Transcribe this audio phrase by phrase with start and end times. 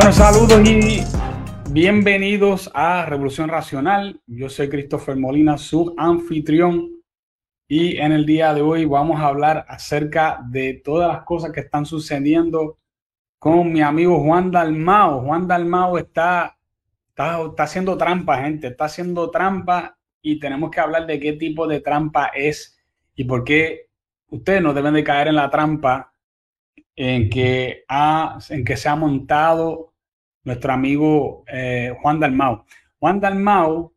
[0.00, 1.02] Bueno, saludos y
[1.72, 4.18] bienvenidos a Revolución Racional.
[4.26, 7.02] Yo soy Christopher Molina, su anfitrión.
[7.68, 11.60] Y en el día de hoy vamos a hablar acerca de todas las cosas que
[11.60, 12.78] están sucediendo
[13.38, 15.20] con mi amigo Juan Dalmao.
[15.20, 16.56] Juan Dalmao está,
[17.10, 18.68] está, está haciendo trampa, gente.
[18.68, 22.80] Está haciendo trampa y tenemos que hablar de qué tipo de trampa es
[23.14, 23.90] y por qué
[24.28, 26.14] ustedes no deben de caer en la trampa
[26.96, 29.89] en que, ha, en que se ha montado
[30.44, 32.64] nuestro amigo eh, Juan Dalmau.
[32.98, 33.94] Juan Dalmau,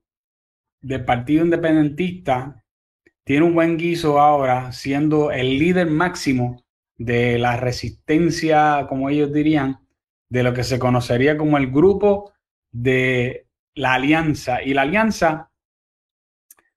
[0.81, 2.63] del Partido Independentista,
[3.23, 6.63] tiene un buen guiso ahora, siendo el líder máximo
[6.97, 9.79] de la resistencia, como ellos dirían,
[10.29, 12.33] de lo que se conocería como el grupo
[12.71, 14.61] de la alianza.
[14.61, 15.51] Y la alianza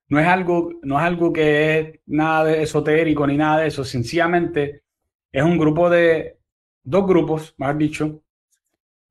[0.09, 3.83] no es algo, no es algo que es nada de esotérico ni nada de eso,
[3.83, 4.83] sencillamente
[5.31, 6.39] es un grupo de
[6.83, 8.23] dos grupos, más dicho.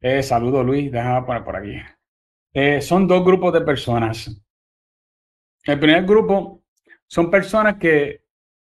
[0.00, 1.80] Eh, saludo Luis, déjame poner por aquí.
[2.52, 4.42] Eh, son dos grupos de personas.
[5.64, 6.62] El primer grupo
[7.06, 8.22] son personas que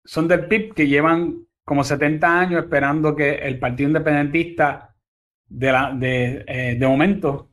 [0.03, 4.95] son del PIB, que llevan como 70 años esperando que el Partido Independentista
[5.47, 7.51] de, eh, de momento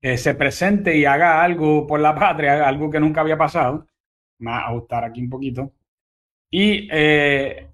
[0.00, 3.86] eh, se presente y haga algo por la patria, algo que nunca había pasado.
[4.38, 5.72] Me a ajustar aquí un poquito.
[6.50, 7.68] Y ese,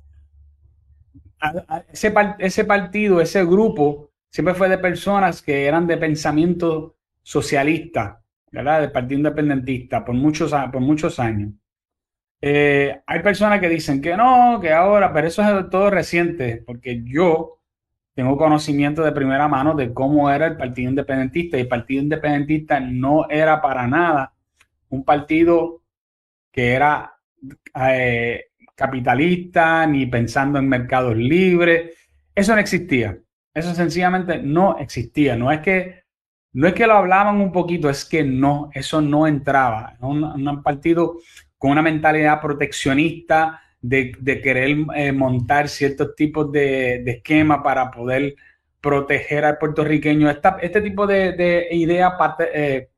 [2.39, 8.81] ese partido, ese grupo, siempre fue de personas que eran de pensamiento socialista, ¿verdad?
[8.81, 11.53] Del Partido Independentista por muchos, por muchos años.
[12.41, 17.05] Eh, hay personas que dicen que no, que ahora, pero eso es todo reciente, porque
[17.05, 17.61] yo
[18.13, 22.81] tengo conocimiento de primera mano de cómo era el Partido Independentista y el Partido Independentista
[22.81, 24.35] no era para nada
[24.89, 25.83] un partido
[26.51, 27.21] que era
[27.89, 31.93] eh, capitalista ni pensando en mercados libres.
[32.35, 33.17] Eso no existía.
[33.55, 35.37] Eso sencillamente no existía.
[35.37, 36.05] No es que
[36.53, 39.97] no es que lo hablaban un poquito, es que no, eso no entraba.
[40.01, 41.19] Un, un partido
[41.59, 48.35] con una mentalidad proteccionista, de, querer eh, montar ciertos tipos de, de esquemas para poder
[48.81, 50.31] proteger al puertorriqueño.
[50.31, 52.17] este tipo de, de idea
[52.55, 52.89] eh,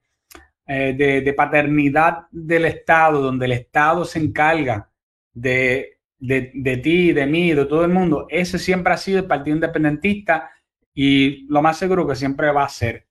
[0.67, 4.89] eh, de, paternidad del Estado, donde el Estado se encarga
[5.33, 9.57] de, de, ti, de mí, de todo el mundo, ese siempre ha sido el Partido
[9.57, 10.51] Independentista
[10.95, 13.07] y lo más seguro que siempre va a ser.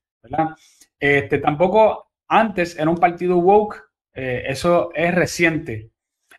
[0.98, 5.90] Este, tampoco antes era un partido woke, eso es reciente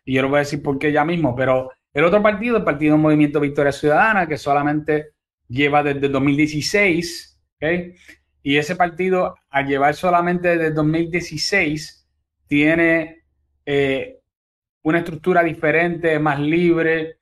[0.08, 2.64] y yo lo voy a decir por qué ya mismo, pero el otro partido, el
[2.64, 5.10] Partido Movimiento Victoria Ciudadana, que solamente
[5.48, 7.94] lleva desde 2016, ¿okay?
[8.42, 12.08] y ese partido, al llevar solamente desde 2016,
[12.46, 13.24] tiene
[13.66, 14.17] eh,
[14.88, 17.18] una estructura diferente, más libre.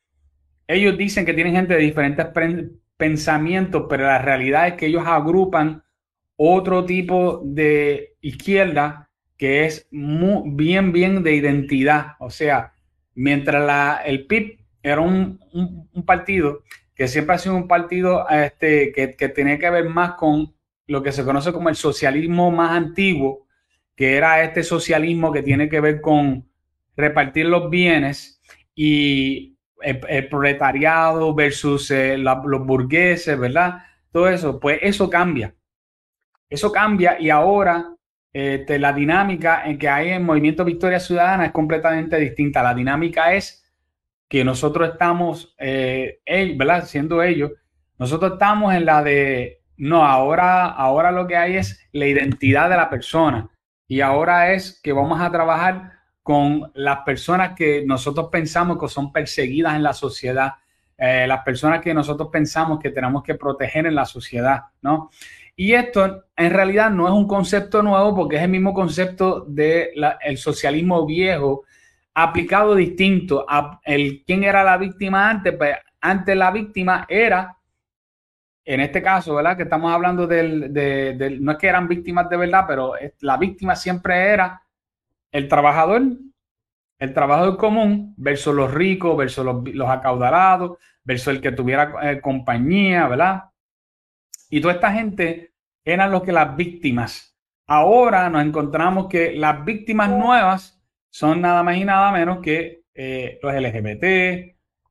[0.66, 2.26] Ellos dicen que tienen gente de diferentes
[2.96, 5.82] pensamientos, pero la realidad es que ellos agrupan
[6.36, 12.12] otro tipo de izquierda que es muy, bien, bien de identidad.
[12.20, 12.72] O sea,
[13.14, 15.40] mientras la, el PIB era un,
[16.06, 16.62] partido
[16.94, 20.54] que siempre ha sido un partido este, que, que tenía que ver más con
[20.86, 23.46] lo que se conoce como el socialismo más antiguo,
[23.94, 26.48] que era este socialismo que tiene que ver con
[26.96, 28.40] repartir los bienes
[28.74, 33.82] y el, proletariado versus eh, los burgueses, ¿verdad?
[34.10, 35.54] Todo eso, pues eso cambia.
[36.48, 37.96] Eso cambia y ahora
[38.32, 42.62] este, la dinámica en que hay en Movimiento Victoria Ciudadana es completamente distinta.
[42.62, 43.64] La dinámica es
[44.28, 46.20] que nosotros estamos, eh,
[46.56, 46.84] ¿verdad?
[46.84, 47.52] Siendo ellos,
[47.98, 52.76] nosotros estamos en la de, no, ahora, ahora lo que hay es la identidad de
[52.76, 53.48] la persona.
[53.88, 55.95] Y ahora es que vamos a trabajar
[56.26, 60.54] con las personas que nosotros pensamos que son perseguidas en la sociedad,
[60.98, 65.08] eh, las personas que nosotros pensamos que tenemos que proteger en la sociedad, ¿no?
[65.54, 70.04] Y esto en realidad no es un concepto nuevo porque es el mismo concepto del
[70.20, 71.62] el socialismo viejo
[72.12, 75.54] aplicado distinto a el quién era la víctima antes.
[75.56, 77.56] Pues antes la víctima era,
[78.64, 79.56] en este caso, ¿verdad?
[79.56, 83.76] Que estamos hablando del, de, no es que eran víctimas de verdad, pero la víctima
[83.76, 84.60] siempre era
[85.32, 86.02] el trabajador,
[86.98, 93.06] el trabajador común versus los ricos, versus los, acaudalados, versus el que tuviera eh, compañía,
[93.08, 93.44] ¿verdad?
[94.50, 95.52] Y toda esta gente
[95.84, 97.36] eran los que las víctimas.
[97.66, 100.80] Ahora nos encontramos que las víctimas nuevas
[101.10, 104.04] son nada más y nada menos que eh, los LGBT,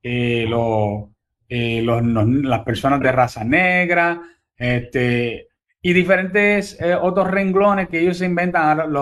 [0.02, 1.08] eh, los,
[1.48, 4.20] las personas de raza negra,
[4.56, 5.48] este,
[5.80, 8.92] y diferentes otros renglones que ellos se inventan,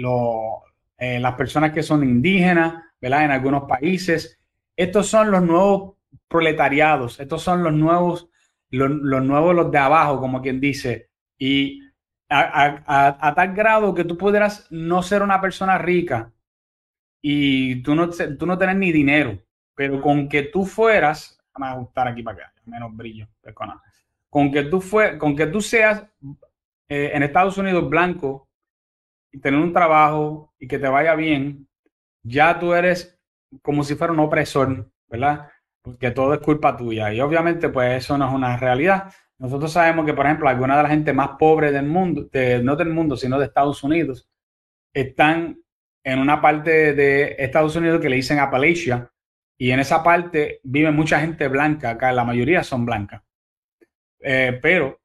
[0.00, 3.24] las personas que son indígenas, ¿verdad?
[3.24, 4.38] En algunos países.
[4.76, 5.94] Estos son los nuevos
[6.28, 8.28] proletariados, estos son los nuevos
[8.70, 11.10] los, nuevos, los de abajo, como quien dice.
[11.38, 11.82] Y
[12.28, 16.32] a, tal grado que tú pudieras no ser una persona rica
[17.22, 19.38] y tú no, tú no tener ni dinero,
[19.74, 23.26] pero con que tú fueras, vamos a ajustar aquí para acá, menos brillo,
[24.28, 26.04] con que tú, fue, con que tú seas
[26.88, 28.47] eh, en Estados Unidos blanco
[29.42, 31.68] tener un trabajo y que te vaya bien,
[32.22, 33.18] ya tú eres
[33.62, 35.48] como si fuera un opresor, ¿verdad?
[35.82, 37.12] Porque todo es culpa tuya.
[37.12, 39.12] Y obviamente, pues eso no es una realidad.
[39.38, 42.28] Nosotros sabemos que, por ejemplo, alguna de la gente más pobre del mundo,
[42.62, 44.28] no del mundo, sino de Estados Unidos,
[44.92, 45.58] están
[46.04, 49.10] en una parte de Estados Unidos que le dicen Appalachia,
[49.58, 53.22] y en esa parte vive mucha gente blanca, acá la mayoría son blancas.
[54.20, 55.00] Eh, pero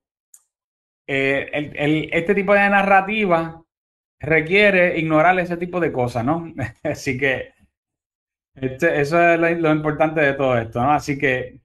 [1.07, 3.62] eh, este tipo de narrativa
[4.23, 6.53] requiere ignorar ese tipo de cosas, ¿no?
[6.83, 7.53] Así que
[8.55, 10.91] este, eso es lo, importante de todo esto, ¿no?
[10.91, 11.59] Así que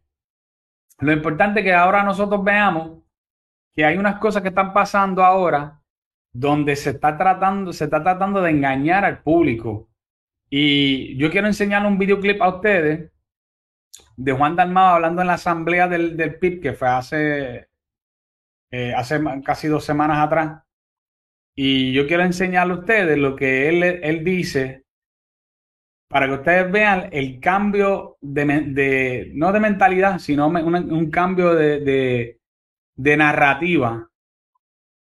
[1.00, 3.02] lo importante es que ahora nosotros veamos
[3.74, 5.80] que hay unas cosas que están pasando ahora
[6.32, 9.88] donde se está tratando, se está tratando de engañar al público.
[10.50, 13.12] Y yo quiero enseñar un videoclip a ustedes
[14.16, 17.68] de Juan Dalmao hablando en la asamblea del, del PIB, que fue hace,
[18.70, 20.62] eh, hace casi dos semanas atrás.
[21.60, 24.84] Y yo quiero enseñarle a ustedes lo que él, él dice
[26.08, 32.38] para que ustedes vean el cambio de, no de mentalidad, sino un, cambio de,
[32.96, 34.08] narrativa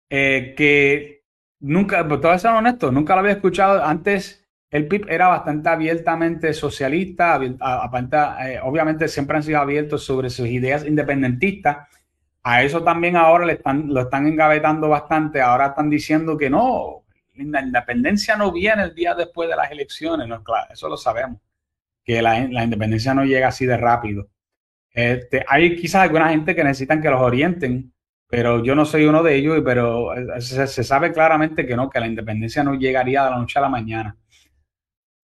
[0.08, 1.24] eh, que
[1.60, 3.84] nunca, pues todo ser honesto, nunca lo había escuchado.
[3.84, 10.46] Antes el PIB era bastante abiertamente socialista, eh, obviamente siempre han sido abiertos sobre sus
[10.46, 11.86] ideas independentistas.
[12.48, 15.40] A eso también ahora le están, lo están engavetando bastante.
[15.40, 17.02] Ahora están diciendo que no,
[17.34, 21.40] la independencia no viene el día después de las elecciones, no, claro, eso lo sabemos,
[22.04, 24.28] que la, independencia no llega así de rápido.
[24.92, 27.92] Este, hay quizás alguna gente que necesitan que los orienten,
[28.28, 32.06] pero yo no soy uno de ellos, pero se, sabe claramente que no, que la
[32.06, 34.16] independencia no llegaría de la noche a la mañana.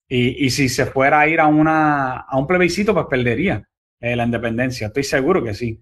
[0.08, 3.62] Y, si se fuera a ir a, una, a un plebiscito, pues perdería
[4.00, 4.88] eh, la independencia.
[4.88, 5.80] Estoy seguro que sí.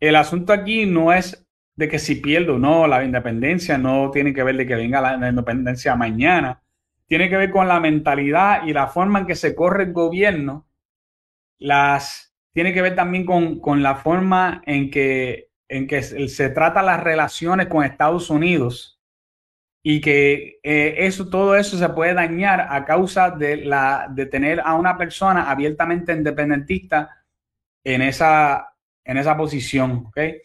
[0.00, 1.44] El asunto aquí no es
[1.76, 5.28] de que si pierdo no, la independencia no tiene que ver de que venga la,
[5.28, 6.62] independencia mañana.
[7.06, 10.66] Tiene que ver con la mentalidad y la forma en que se corre el gobierno.
[11.58, 17.02] Las, tiene que ver también con, la forma en que, en que se trata las
[17.02, 19.00] relaciones con Estados Unidos
[19.82, 24.60] y que eh, eso, todo eso se puede dañar a causa de, la, de tener
[24.64, 27.24] a una persona abiertamente independentista
[27.84, 28.73] en esa,
[29.04, 30.06] en esa posición.
[30.08, 30.40] ¿okay?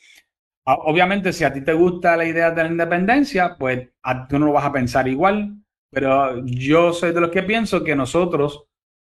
[0.65, 3.89] Ah, obviamente, si a ti te gusta la idea de la independencia, pues
[4.27, 5.55] tú no lo vas a pensar igual,
[5.89, 8.65] pero yo soy de los que pienso que nosotros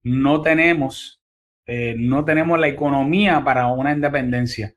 [0.04, 1.20] no tenemos,
[1.66, 4.74] eh, no tenemos la economía para una independencia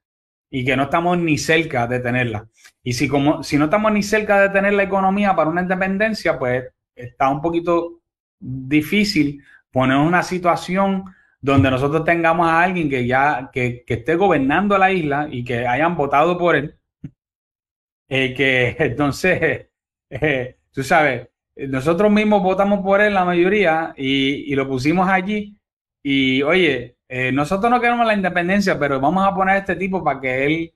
[0.50, 2.50] y que no estamos ni cerca de tenerla.
[2.84, 6.38] Y si, como, si no estamos ni cerca de tener la economía para una independencia,
[6.38, 6.66] pues
[6.96, 8.02] está un poquito
[8.40, 11.06] difícil poner una situación
[11.42, 15.98] donde nosotros tengamos a alguien que ya que, esté gobernando la isla y que hayan
[15.98, 16.76] votado por él,
[18.10, 19.68] eh, que entonces,
[20.10, 25.58] eh, tú sabes, nosotros mismos votamos por él la mayoría y, lo pusimos allí
[26.04, 30.04] y oye, eh, nosotros no queremos la independencia, pero vamos a poner a este tipo
[30.04, 30.74] para que él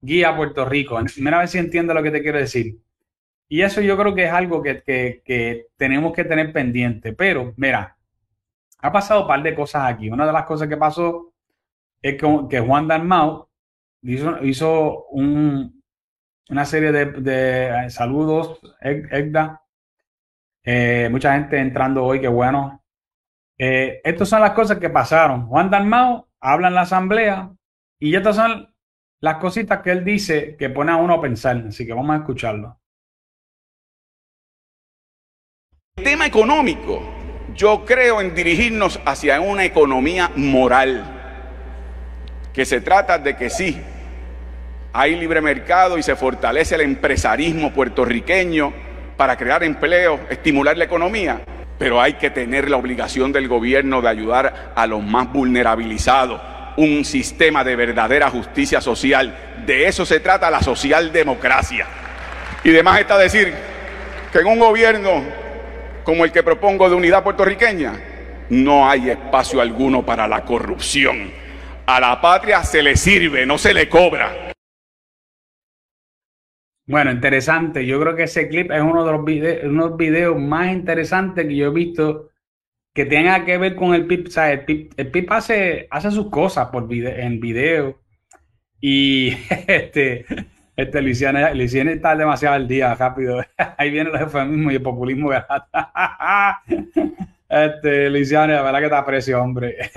[0.00, 0.98] guíe a Puerto Rico.
[1.18, 2.78] Mira a ver si entiende lo que te quiero decir.
[3.48, 7.12] Y eso yo creo que es algo que, que tenemos que tener pendiente.
[7.12, 7.96] Pero, mira,
[8.84, 10.10] ha pasado un par de cosas aquí.
[10.10, 11.32] Una de las cosas que pasó
[12.02, 13.48] es que, Juan Dalmau
[14.02, 19.62] hizo, una serie de, saludos, Egda.
[20.62, 22.84] Eh, mucha gente entrando hoy, qué bueno.
[23.56, 25.46] Eh, estas son las cosas que pasaron.
[25.46, 27.54] Juan Dalmau habla en la asamblea
[27.98, 28.74] y estas son
[29.20, 31.56] las cositas que él dice que pone a uno a pensar.
[31.68, 32.78] Así que vamos a escucharlo.
[35.94, 37.23] Tema económico
[37.54, 41.04] yo creo en dirigirnos hacia una economía moral,
[42.52, 43.80] que se trata de que sí,
[44.92, 48.72] hay libre mercado y se fortalece el empresarismo puertorriqueño
[49.16, 51.40] para crear empleo, estimular la economía,
[51.78, 56.40] pero hay que tener la obligación del gobierno de ayudar a los más vulnerabilizados,
[56.76, 59.36] un sistema de verdadera justicia social.
[59.66, 61.86] De eso se trata la socialdemocracia.
[62.62, 63.52] Y demás está decir
[64.32, 65.43] que en un gobierno
[66.04, 67.94] como el que propongo de unidad puertorriqueña,
[68.50, 71.30] no hay espacio alguno para la corrupción.
[71.86, 74.52] A la patria se le sirve, no se le cobra.
[76.86, 77.86] Bueno, interesante.
[77.86, 81.56] Yo creo que ese clip es uno de los videos, unos videos más interesantes que
[81.56, 82.30] yo he visto
[82.94, 84.28] que tenga que ver con el PIP.
[84.28, 88.00] O sea, el PIP, hace, hace sus cosas por en video
[88.80, 89.30] Y
[89.66, 90.26] este,
[90.76, 93.40] este Luisiana, Luisiana está demasiado al día, rápido.
[93.78, 95.30] Ahí viene el eufemismo y el populismo.
[97.46, 99.76] Este, Luisiana, la verdad que te aprecio, hombre.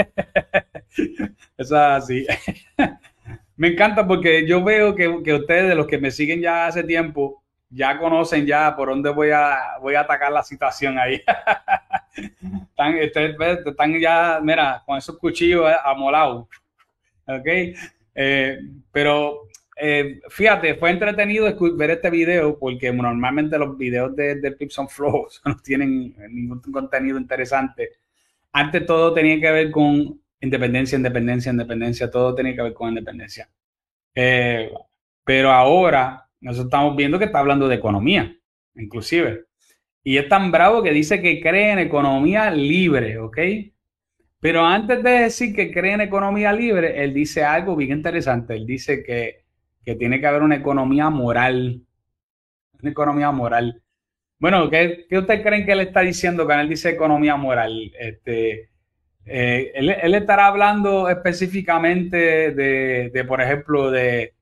[1.58, 2.28] Eso es así.
[3.56, 7.42] Me encanta porque yo veo que, que ustedes, los que me siguen ya hace tiempo,
[7.70, 11.24] ya conocen ya por dónde voy a, voy a atacar la situación ahí.
[12.70, 16.48] están, este, están ya, mira, con esos cuchillos amolados.
[17.26, 17.48] ¿Ok?
[18.14, 18.60] Eh,
[18.92, 19.47] pero
[19.80, 25.28] eh, fíjate, fue entretenido ver este video porque normalmente los videos de, de Pipson Flow
[25.46, 27.92] no tienen ningún contenido interesante.
[28.52, 33.50] Antes todo tenía que ver con independencia, independencia, independencia, todo tenía que ver con independencia.
[34.16, 34.72] Eh,
[35.24, 38.36] pero ahora nosotros estamos viendo que está hablando de economía,
[38.76, 39.46] inclusive.
[40.04, 43.38] Y es tan bravo que dice que cree en economía libre, ¿ok?
[44.40, 48.56] Pero antes de decir que cree en economía libre, él dice algo bien interesante.
[48.56, 49.47] Él dice que,
[49.96, 51.82] tiene que haber una economía moral.
[52.82, 53.82] Una economía moral.
[54.40, 57.92] Bueno, ¿qué, qué ustedes creen que él está diciendo cuando él dice economía moral?
[58.00, 58.70] Este,
[59.26, 64.36] eh, él, estará hablando específicamente de por ejemplo, de,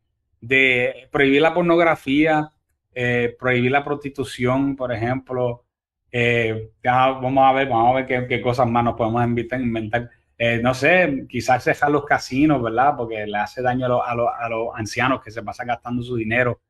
[0.48, 2.52] de prohibir la pornografía,
[2.94, 5.66] eh, prohibir la prostitución, por ejemplo.
[6.12, 10.10] Eh, vamos a ver, vamos a ver qué, cosas más nos podemos inventar.
[10.38, 12.96] Eh, no sé, quizás dejar los casinos, ¿verdad?
[12.98, 16.62] Porque le hace daño a, los ancianos que se pasan gastando su dinero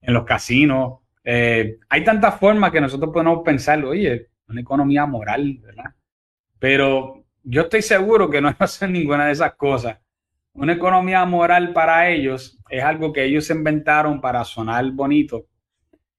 [0.00, 1.00] en los casinos.
[1.24, 5.94] hay tantas formas que nosotros podemos pensar, oye, una economía moral, ¿verdad?
[6.58, 9.98] Pero yo estoy seguro que no va a hacer ninguna de esas cosas
[10.56, 15.46] una economía moral para ellos es algo que ellos inventaron para sonar bonito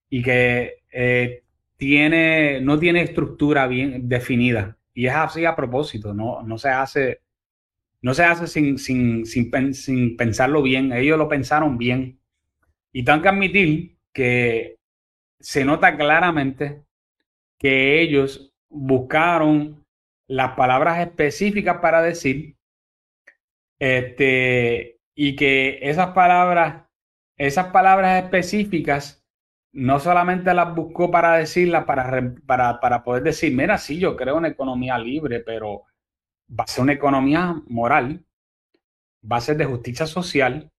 [0.10, 1.44] y que eh,
[1.76, 4.77] tiene, no tiene estructura bien definida.
[4.98, 7.22] Y es así a propósito, no, no se hace,
[8.02, 10.92] no se hace sin, sin, sin, pensarlo bien.
[10.92, 12.20] Ellos lo pensaron bien.
[12.92, 14.80] Y tengo que admitir que
[15.40, 16.82] se nota claramente
[17.60, 19.86] que ellos buscaron
[20.26, 22.56] las palabras específicas para decir
[23.78, 26.88] este, y que esas palabras,
[27.38, 29.24] esas palabras específicas,
[29.74, 34.38] no solamente las buscó para decirlas, para, para, para poder decir, mira, sí, yo creo
[34.38, 35.84] una economía libre, pero
[36.50, 38.24] va a ser una economía moral,
[39.30, 40.72] va a ser de justicia social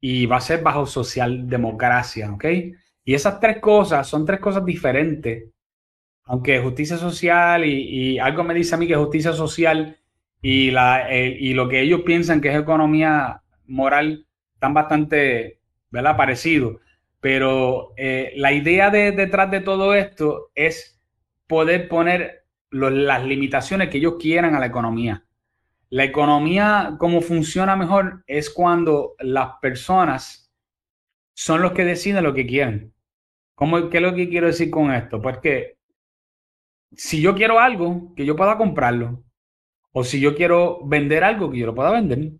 [0.00, 2.44] y va a ser bajo socialdemocracia, ¿ok?
[3.04, 5.50] Y esas tres cosas son tres cosas diferentes.
[6.24, 9.98] Aunque justicia social y, y algo me dice a mí que justicia social
[10.42, 16.16] y, la, eh, y lo que ellos piensan que es economía moral están bastante ¿verdad?
[16.16, 16.76] parecidos.
[17.20, 21.00] Pero eh, la idea de, detrás de todo esto es
[21.46, 25.24] poder poner las limitaciones que ellos quieran a la economía.
[25.90, 30.52] La economía, como funciona mejor, es cuando las personas
[31.34, 32.92] son los que deciden lo que quieren.
[33.54, 35.20] ¿Cómo, ¿Qué es lo que quiero decir con esto?
[35.22, 35.78] Pues que
[36.92, 39.24] si yo quiero algo, que yo pueda comprarlo.
[39.92, 42.32] O si yo quiero vender algo, que yo lo pueda vender.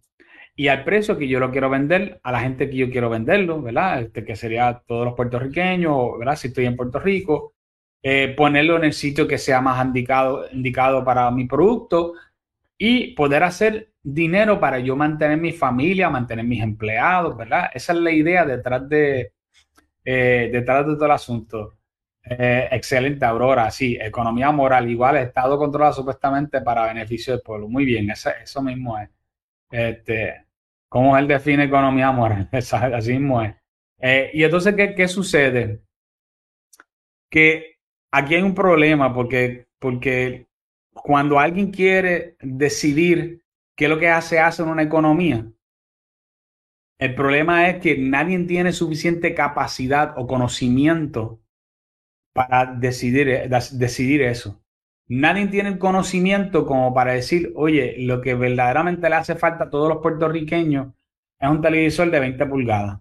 [0.59, 3.63] Y al precio que yo lo quiero vender, a la gente que yo quiero venderlo,
[3.63, 4.03] ¿verdad?
[4.03, 6.35] Este, que sería todos los puertorriqueños, ¿verdad?
[6.35, 7.55] Si estoy en Puerto Rico,
[8.03, 12.15] eh, ponerlo en el sitio que sea más indicado, indicado para mi producto
[12.77, 17.71] y poder hacer dinero para yo mantener mi familia, mantener mis empleados, ¿verdad?
[17.73, 19.35] Esa es la idea detrás de,
[20.05, 21.75] eh, detrás de todo el asunto.
[22.25, 23.71] Eh, excelente, Aurora.
[23.71, 24.91] Sí, economía moral.
[24.91, 27.69] Igual, Estado controla supuestamente para beneficio del pueblo.
[27.69, 29.09] Muy bien, eso, eso mismo es.
[29.71, 30.48] Este,
[30.89, 32.49] ¿Cómo él define economía moral?
[32.53, 33.55] Así mismo es.
[34.01, 35.83] Eh, y entonces, ¿qué, ¿qué, sucede?
[37.31, 37.77] Que
[38.13, 40.47] aquí hay un problema porque, porque
[40.93, 43.43] cuando alguien quiere decidir
[43.77, 45.47] qué es lo que hace, hace en una economía,
[46.99, 51.41] el problema es que nadie tiene suficiente capacidad o conocimiento
[52.33, 54.61] para decidir, eh, decidir eso.
[55.09, 59.71] Nadie tiene el conocimiento como para decir, oye, lo que verdaderamente le hace falta a
[59.71, 60.95] todos los puertorriqueños
[61.41, 63.01] es un televisor de 20 pulgadas.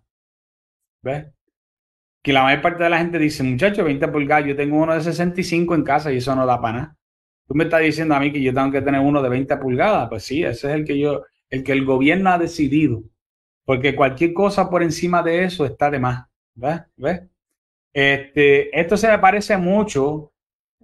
[1.01, 1.27] ¿Ves?
[2.21, 5.01] Que la mayor parte de la gente dice, muchacho, 20 pulgadas, yo tengo uno de
[5.01, 6.97] 65 en casa y eso no da para nada.
[7.47, 10.09] Tú me estás diciendo a mí que yo tengo que tener uno de 20 pulgadas.
[10.09, 13.03] Pues sí, ese es el que yo, el que el gobierno ha decidido.
[13.65, 16.25] Porque cualquier cosa por encima de eso está de más.
[16.55, 16.81] ¿Ves?
[16.97, 17.21] ¿Ves?
[17.93, 20.31] Este, esto se me parece mucho.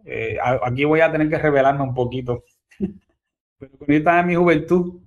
[0.05, 2.43] Eh, aquí voy a tener que revelarme un poquito.
[2.77, 5.01] Pero cuando yo estaba en mi juventud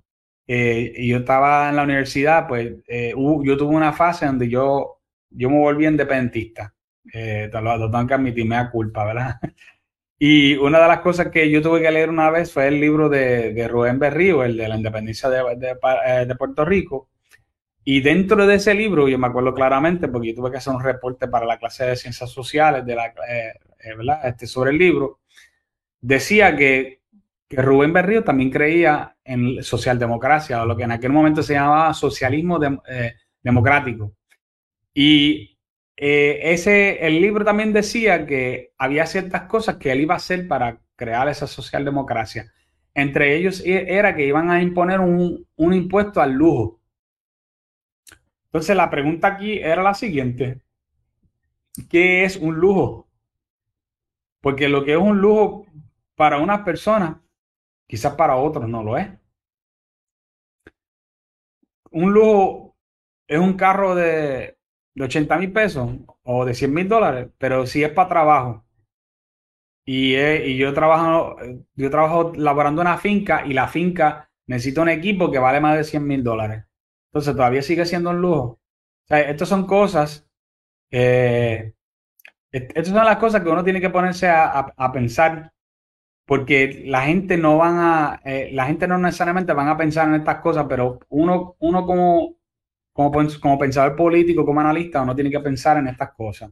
[0.46, 5.00] eh, y yo estaba en la universidad, pues eh, yo tuve una fase donde yo,
[5.30, 6.74] yo me volví independentista.
[7.12, 9.36] lo, lo, tengo que admitir, me da culpa, ¿verdad?
[10.18, 13.10] Y una de las cosas que yo tuve que leer una vez fue el libro
[13.10, 17.10] de, de Rubén Berrío, el de la independencia de, de, de Puerto Rico.
[17.88, 20.82] Y dentro de ese libro, yo me acuerdo claramente, porque yo tuve que hacer un
[20.82, 23.52] reporte para la clase de ciencias sociales de la, eh, eh,
[23.94, 24.26] ¿verdad?
[24.26, 25.20] Este, sobre el libro,
[26.00, 27.02] decía que,
[27.48, 31.94] que Rubén Berrío también creía en socialdemocracia, o lo que en aquel momento se llamaba
[31.94, 34.12] socialismo eh, democrático.
[34.94, 35.56] Y
[35.96, 40.80] ese, el libro también decía que había ciertas cosas que él iba a hacer para
[40.94, 42.52] crear esa socialdemocracia.
[42.94, 46.80] Entre ellos e, era que iban a imponer un, un impuesto al lujo.
[48.46, 50.60] Entonces la pregunta aquí era la siguiente.
[51.90, 53.05] ¿Qué es un lujo?
[54.40, 55.66] Porque lo que es un lujo
[56.14, 57.16] para unas personas,
[57.88, 59.08] quizás para otros no lo es.
[61.90, 62.76] Un lujo
[63.26, 64.58] es un carro de,
[64.94, 65.90] de 80 mil pesos
[66.22, 68.64] o de 100 mil dólares, pero si es para trabajo.
[69.84, 71.36] Y, y, yo trabajo,
[71.74, 75.84] yo trabajo laborando una finca y la finca necesita un equipo que vale más de
[75.84, 76.64] 100 mil dólares.
[77.10, 78.60] Entonces todavía sigue siendo un lujo.
[79.08, 80.28] Estas son cosas,
[80.90, 81.74] eh,
[82.52, 85.52] estas son las cosas que uno tiene que ponerse a, pensar,
[86.24, 90.16] porque la gente no van a, eh, la gente no necesariamente van a pensar en
[90.16, 92.36] estas cosas, pero uno, uno como,
[92.92, 96.50] como, como pensador político, como analista, uno tiene que pensar en estas cosas.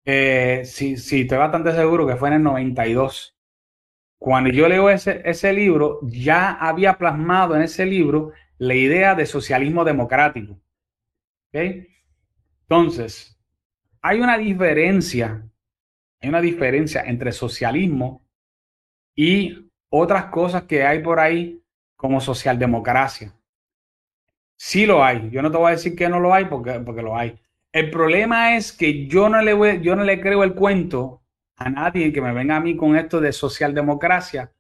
[0.05, 3.35] Eh, sí, sí, estoy bastante seguro que fue en el 92.
[4.19, 9.25] Cuando yo leo ese, ese libro, ya había plasmado en ese libro la idea de
[9.25, 10.59] socialismo democrático.
[11.51, 13.39] Entonces,
[14.01, 15.47] hay una diferencia,
[16.21, 18.25] hay una diferencia entre socialismo
[19.15, 21.61] y otras cosas que hay por ahí
[21.95, 23.33] como socialdemocracia.
[24.57, 25.29] Sí lo hay.
[25.29, 27.39] Yo no te voy a decir que no lo hay porque, porque lo hay.
[27.71, 31.23] El problema es que yo no le voy, yo no le creo el cuento
[31.55, 34.51] a nadie que me venga a mí con esto de socialdemocracia,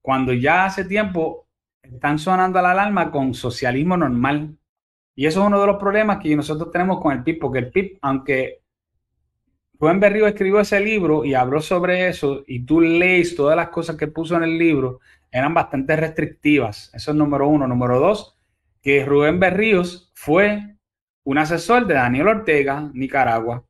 [0.00, 1.47] cuando ya hace tiempo
[1.92, 4.56] están sonando la alarma con socialismo normal.
[5.14, 7.70] Y eso es uno de los problemas que nosotros tenemos con el PIB, porque el
[7.70, 8.62] PIB, aunque
[9.80, 13.96] Rubén Berrío escribió ese libro y habló sobre eso, y tú lees todas las cosas
[13.96, 16.90] que puso en el libro, eran bastante restrictivas.
[16.94, 17.66] Eso es número uno.
[17.66, 18.38] Número dos,
[18.82, 20.76] que Rubén Berríos fue
[21.24, 23.64] un asesor de Daniel Ortega, Nicaragua.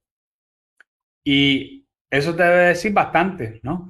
[1.24, 3.88] Y eso te debe decir bastante, ¿no?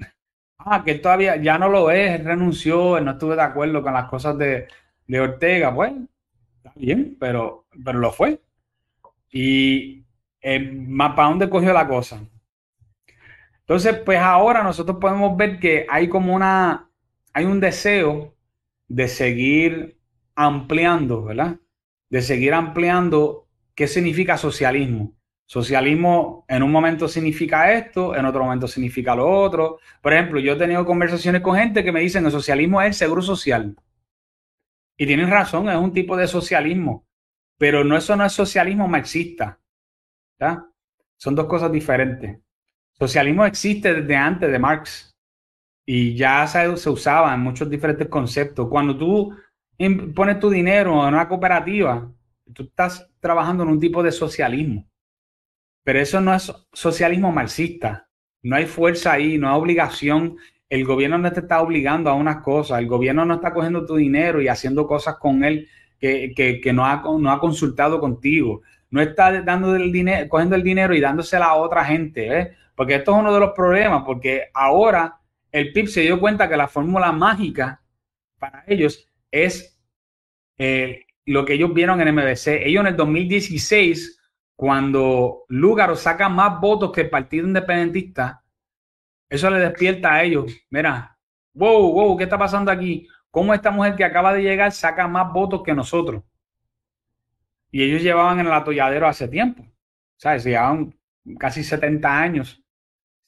[0.59, 4.37] Ah, que todavía ya no lo es, renunció, no estuve de acuerdo con las cosas
[4.39, 4.69] de,
[5.21, 5.75] Ortega.
[5.75, 5.93] Pues,
[6.57, 8.41] está bien, pero, pero lo fue.
[9.31, 10.05] Y
[10.41, 12.21] eh, ¿para dónde cogió la cosa?
[13.61, 16.91] Entonces, pues ahora nosotros podemos ver que hay como una,
[17.33, 18.35] hay un deseo
[18.89, 19.99] de seguir
[20.35, 21.57] ampliando, ¿verdad?
[22.09, 25.15] De seguir ampliando ¿Qué significa socialismo?
[25.49, 29.79] Socialismo en un momento significa esto, en otro momento significa lo otro.
[30.03, 32.89] Por ejemplo, yo he tenido conversaciones con gente que me dicen que el socialismo es
[32.89, 33.75] el seguro social.
[34.99, 37.07] Y tienen razón, es un tipo de socialismo.
[37.57, 39.59] Pero no, eso no es socialismo marxista.
[41.17, 42.39] Son dos cosas diferentes.
[42.93, 45.17] Socialismo existe desde antes de Marx
[45.87, 48.69] y ya se, se usaba en muchos diferentes conceptos.
[48.69, 49.35] Cuando tú
[50.15, 52.13] pones tu dinero en una cooperativa,
[52.53, 54.88] tú estás trabajando en un tipo de socialismo,
[55.89, 58.11] pero eso no es socialismo marxista.
[58.43, 60.37] No hay fuerza ahí, no hay obligación.
[60.69, 63.97] El gobierno no te está obligando a unas cosas, el gobierno no está cogiendo tu
[63.97, 65.67] dinero y haciendo cosas con él
[65.99, 68.61] que, que, no, ha, no ha consultado contigo.
[68.91, 73.13] No está dando el dinero, cogiendo el dinero y dándosela a otra gente, Porque esto
[73.13, 75.19] es uno de los problemas, porque ahora
[75.51, 77.81] el PIB se dio cuenta que la fórmula mágica
[78.39, 79.81] para ellos es
[80.59, 82.67] eh, lo que ellos vieron en MBC.
[82.67, 84.18] Ellos en el 2016,
[84.59, 88.43] cuando Lúgaro saca más votos que el Partido Independentista,
[89.29, 90.53] eso le despierta a ellos.
[90.69, 91.17] Mira,
[91.55, 93.07] wow, wow, ¿qué está pasando aquí?
[93.31, 96.25] ¿Cómo esta mujer que acaba de llegar saca más votos que nosotros?
[97.71, 99.65] Y ellos llevaban en el atolladero hace tiempo.
[100.17, 100.43] ¿Sabes?
[100.43, 100.93] Llevaban
[101.39, 102.61] casi 70 años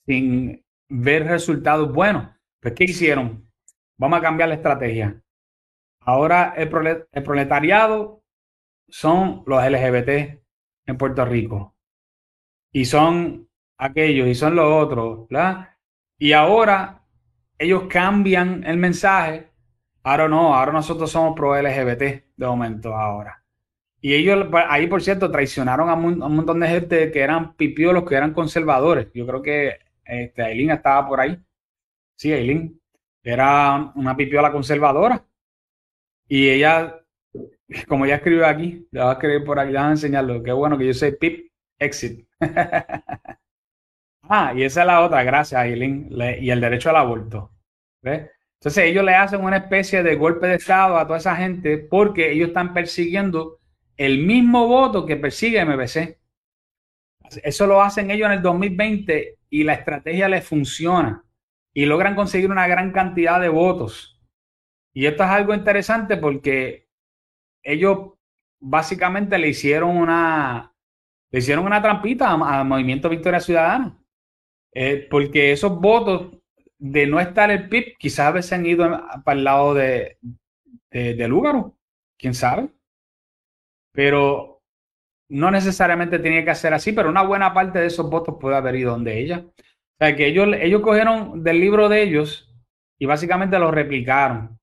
[0.07, 2.29] sin ver resultados buenos.
[2.59, 3.49] Pues, ¿qué hicieron?
[3.97, 5.23] Vamos a cambiar la estrategia.
[6.01, 8.25] Ahora el, proletariado
[8.89, 10.41] son los LGBT
[10.91, 11.75] en Puerto Rico.
[12.73, 13.49] Y son
[13.79, 15.29] aquellos y son los otros.
[16.19, 17.03] Y ahora
[17.59, 19.51] ellos cambian el mensaje
[20.03, 22.03] Ahora no, ahora nosotros somos pro LGBT
[22.37, 23.45] de momento ahora.
[24.01, 28.05] Y ellos, pues, ahí por cierto, traicionaron a un, montón de gente que eran pipiolos,
[28.05, 29.09] que eran conservadores.
[29.15, 31.39] Yo creo que este, Aileen estaba por ahí.
[32.17, 32.81] Sí, Aileen.
[33.23, 35.25] Era una pipiola conservadora.
[36.29, 37.00] Y ella,
[37.89, 40.43] como ya escribió aquí, le va a escribir por aquí, a enseñarlo.
[40.43, 42.27] Qué bueno que yo soy pip exit.
[44.23, 46.09] ah, y esa es la otra, gracias, Aileen.
[46.41, 47.53] y el derecho al aborto.
[48.03, 48.31] ¿Ves?
[48.61, 52.31] Entonces ellos le hacen una especie de golpe de Estado a toda esa gente porque
[52.31, 53.59] ellos están persiguiendo
[53.97, 56.19] el mismo voto que persigue MBC.
[57.43, 61.25] Eso lo hacen ellos en el 2020 y la estrategia les funciona
[61.73, 64.21] y logran conseguir una gran cantidad de votos.
[64.93, 66.90] Y esto es algo interesante porque
[67.63, 68.13] ellos
[68.61, 70.75] básicamente le hicieron una,
[71.31, 73.97] le hicieron una trampita al movimiento Victoria Ciudadana.
[74.73, 76.37] Eh, porque esos votos
[76.79, 78.89] de no estar el PIB, quizás a veces han ido
[79.25, 80.19] para el lado de,
[80.91, 81.77] de, Lúgaro,
[82.19, 82.71] quién sabe.
[83.93, 84.63] Pero
[85.29, 88.77] no necesariamente tenía que ser así, pero una buena parte de esos votos puede haber
[88.77, 89.45] ido donde ella.
[89.47, 89.53] O
[89.99, 92.51] sea, que ellos, ellos cogieron del libro de ellos
[92.99, 94.59] y básicamente lo replicaron.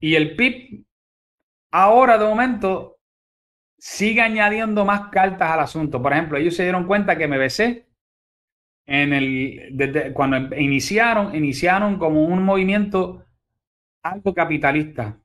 [0.00, 0.84] Y el PIB
[1.70, 2.98] ahora de momento
[3.78, 6.02] sigue añadiendo más cartas al asunto.
[6.02, 7.88] Por ejemplo, ellos se dieron cuenta que MBC
[10.14, 13.22] cuando iniciaron, iniciaron como un movimiento
[14.02, 15.18] algo capitalista,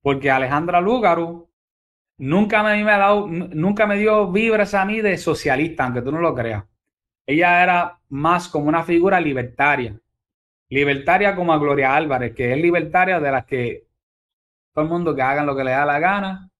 [0.00, 1.50] porque Alejandra Lúgaro
[2.18, 6.12] nunca me, me ha dado, nunca me dio vibras a mí de socialista, aunque tú
[6.12, 6.64] no lo creas.
[7.26, 9.98] Ella era más como una figura libertaria,
[10.68, 13.86] libertaria como a Gloria Álvarez, que es libertaria de las que
[14.72, 16.50] todo el mundo que hagan lo que le da la gana,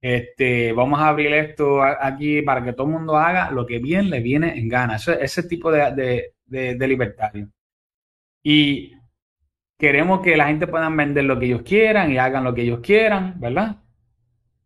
[0.00, 4.10] este, vamos a abrir esto aquí para que todo el mundo haga lo que bien
[4.10, 4.96] le viene en gana.
[4.96, 7.48] ese tipo de, de, libertario.
[8.42, 8.92] Y
[9.78, 12.80] queremos que la gente pueda vender lo que ellos quieran y hagan lo que ellos
[12.80, 13.82] quieran, ¿verdad?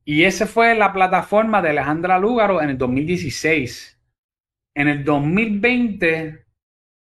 [0.05, 3.99] Y esa fue la plataforma de Alejandra Lúgaro en el 2016.
[4.75, 6.45] En el 2020,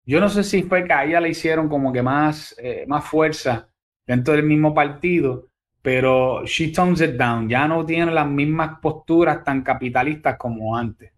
[0.06, 3.04] yo no sé si fue que a ella le hicieron como que más, eh, más
[3.04, 3.73] fuerza
[4.06, 5.48] dentro del mismo partido,
[5.82, 11.12] pero she tones it down, ya no tiene las mismas posturas tan capitalistas como antes.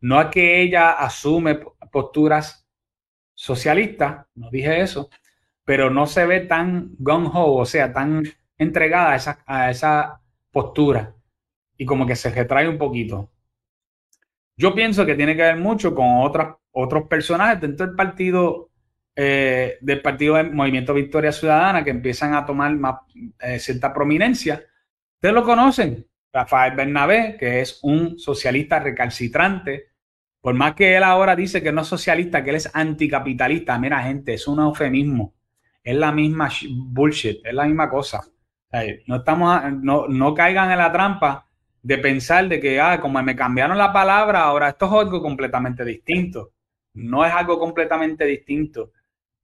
[0.00, 2.66] No es que ella asume posturas
[3.34, 5.10] socialistas, no dije eso,
[5.64, 8.24] pero no se ve tan gung-ho, o sea, tan
[8.56, 10.20] entregada a esa, a esa
[10.50, 11.14] postura
[11.76, 13.30] y como que se retrae un poquito.
[14.56, 18.70] Yo pienso que tiene que ver mucho con otras, otros personajes dentro del partido
[19.20, 23.00] eh, del partido de Movimiento Victoria Ciudadana que empiezan a tomar más,
[23.40, 24.64] eh, cierta prominencia.
[25.14, 29.88] Ustedes lo conocen, Rafael Bernabé, que es un socialista recalcitrante.
[30.40, 34.04] Por más que él ahora dice que no es socialista, que él es anticapitalista, mira
[34.04, 35.34] gente, es un eufemismo.
[35.82, 38.20] Es la misma bullshit, es la misma cosa.
[39.08, 41.44] no, estamos, no, no caigan en la trampa
[41.82, 45.84] de pensar de que, ah, como me cambiaron la palabra, ahora esto es algo completamente
[45.84, 46.52] distinto.
[46.94, 48.92] No es algo completamente distinto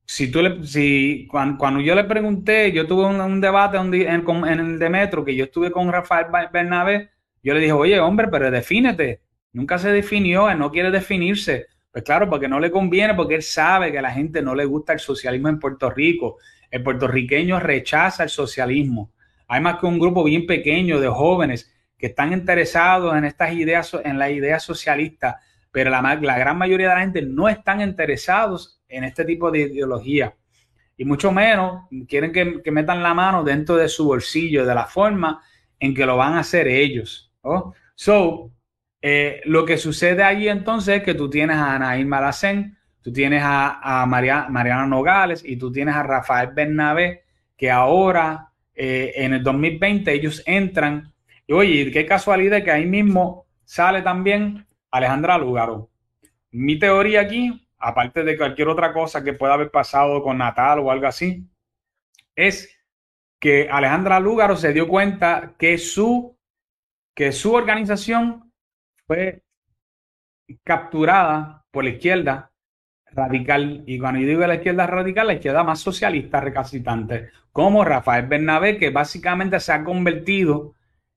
[0.06, 4.78] si tú le, si cuando, yo le pregunté, yo tuve un, debate en, en, el
[4.78, 7.10] de Metro, que yo estuve con Rafael Bernabé,
[7.42, 9.22] yo le dije, oye, hombre, pero defínete.
[9.52, 11.66] Nunca se definió, él no quiere definirse.
[11.92, 14.64] Pues claro, porque no le conviene, porque él sabe que a la gente no le
[14.64, 16.38] gusta el socialismo en Puerto Rico.
[16.70, 19.12] El puertorriqueño rechaza el socialismo.
[19.46, 23.96] Hay más que un grupo bien pequeño de jóvenes que están interesados en estas ideas,
[24.04, 25.40] en la idea socialista,
[25.70, 29.61] pero la, la gran mayoría de la gente no están interesados en este tipo de
[29.61, 30.35] ideología.
[30.96, 35.42] Y mucho menos quieren que, metan la mano dentro de su bolsillo, de la forma
[35.78, 37.33] en que lo van a hacer ellos.
[37.42, 37.74] ¿oh?
[37.94, 38.52] So,
[39.02, 43.42] eh, lo que sucede allí entonces es que tú tienes a Anaín Malacén, tú tienes
[43.44, 47.24] a, Mariana Nogales y tú tienes a Rafael Bernabé,
[47.57, 51.12] que ahora eh, en el 2020 ellos entran.
[51.46, 55.90] Y oye, qué casualidad que ahí mismo sale también Alejandra Lugaro.
[56.52, 60.90] Mi teoría aquí aparte de cualquier otra cosa que pueda haber pasado con Natal o
[60.90, 61.46] algo así,
[62.34, 62.74] es
[63.38, 66.38] que Alejandra Lúgaro se dio cuenta que su,
[67.14, 68.50] que su organización
[69.06, 69.42] fue
[70.62, 72.52] capturada por la izquierda
[73.12, 73.84] radical.
[73.86, 78.78] Y cuando yo digo la izquierda radical, la izquierda más socialista recalcitrante, como Rafael Bernabé,
[78.78, 80.74] que básicamente se ha convertido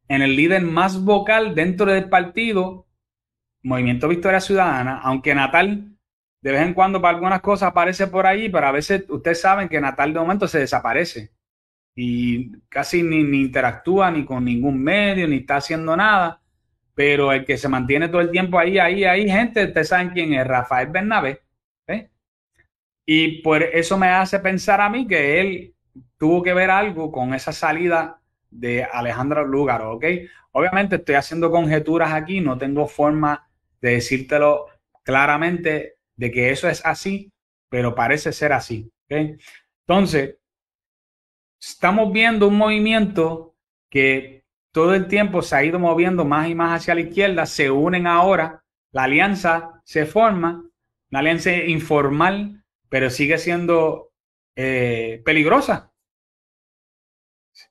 [0.10, 2.88] en el líder más vocal dentro del partido
[3.64, 5.97] Movimiento Victoria Ciudadana, aunque Natal
[6.48, 9.68] de vez en cuando para algunas cosas aparece por ahí, pero a veces ustedes saben
[9.68, 11.34] que Natal de momento se desaparece
[11.94, 16.42] y casi ni, interactúa ni con ningún medio, ni está haciendo nada.
[16.96, 20.34] Pero el que se mantiene todo el tiempo ahí, ahí, ahí, gente, ustedes saben quién
[20.36, 21.42] es, Rafael Bernabé.
[21.86, 22.10] ¿eh?
[23.06, 25.76] Y por eso me hace pensar a mí que él
[26.18, 30.06] tuvo que ver algo con esa salida de Alejandro Lúgaro, ¿ok?
[30.54, 33.50] Obviamente estoy haciendo conjeturas aquí, no tengo forma
[33.82, 34.68] de decírtelo
[35.04, 37.32] claramente de que eso es así,
[37.70, 38.92] pero parece ser así.
[39.08, 40.38] Entonces,
[41.60, 43.56] estamos viendo un movimiento
[43.90, 47.72] que todo el tiempo se ha ido moviendo más y más hacia la izquierda, se
[47.72, 50.70] unen ahora, la alianza se forma,
[51.10, 54.12] una alianza informal, pero sigue siendo
[54.56, 55.94] eh, peligrosa.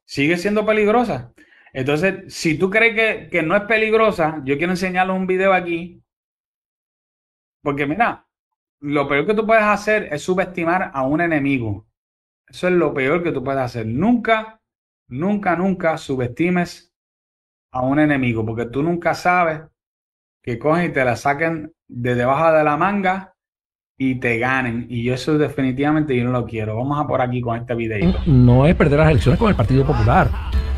[0.05, 1.33] Sigue siendo peligrosa.
[1.73, 6.03] Entonces, si tú crees que, que no es peligrosa, yo quiero enseñarles un video aquí.
[7.63, 8.26] Porque mira,
[8.81, 11.87] lo peor que tú puedes hacer es subestimar a un enemigo.
[12.49, 13.87] Eso es lo peor que tú puedes hacer.
[13.87, 14.61] Nunca,
[15.09, 16.95] nunca, nunca subestimes
[17.73, 19.63] a un enemigo, porque tú nunca sabes
[20.43, 23.35] que cogen y te la saquen de debajo de la manga
[23.99, 24.87] y te ganen.
[24.89, 26.77] Y eso definitivamente yo no lo quiero.
[26.77, 28.15] Vamos a por aquí con este video.
[28.27, 30.31] No es perder las elecciones con el Partido Popular.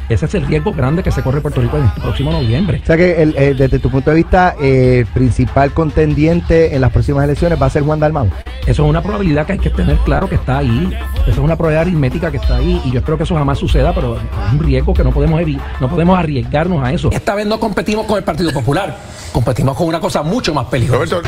[0.08, 2.80] Ese es el riesgo grande que se corre Puerto Rico en el próximo noviembre.
[2.82, 7.24] O sea que eh, desde tu punto de vista, el principal contendiente en las próximas
[7.24, 8.28] elecciones va a ser Juan Dalmau.
[8.62, 10.96] Eso es una probabilidad que hay que tener claro que está ahí.
[11.22, 12.80] Eso es una probabilidad aritmética que está ahí.
[12.84, 15.40] Y yo espero que eso jamás suceda, pero es un riesgo que no podemos,
[15.80, 17.10] no podemos arriesgarnos a eso.
[17.12, 18.96] Esta vez no competimos con el Partido Popular.
[19.32, 21.20] Competimos con una cosa mucho más peligrosa.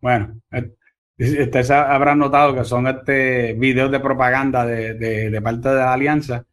[0.00, 0.34] Bueno,
[1.18, 6.44] ustedes habrán notado que son este videos de propaganda de, parte de la alianza,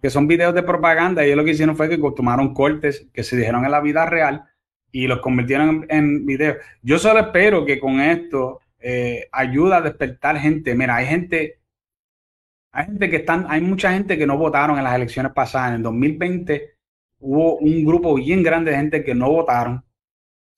[0.00, 1.24] que son videos de propaganda.
[1.24, 4.44] Ellos lo que hicieron fue que tomaron cortes que se dijeron en la vida real
[4.90, 6.58] y los convirtieron en, videos.
[6.82, 10.74] Yo solo espero que con esto eh, ayuda a despertar gente.
[10.74, 11.60] Mira, hay gente,
[12.72, 15.70] hay gente que están, hay mucha gente que no votaron en las elecciones pasadas.
[15.70, 16.74] En el 2020
[17.20, 19.84] hubo un grupo bien grande de gente que no votaron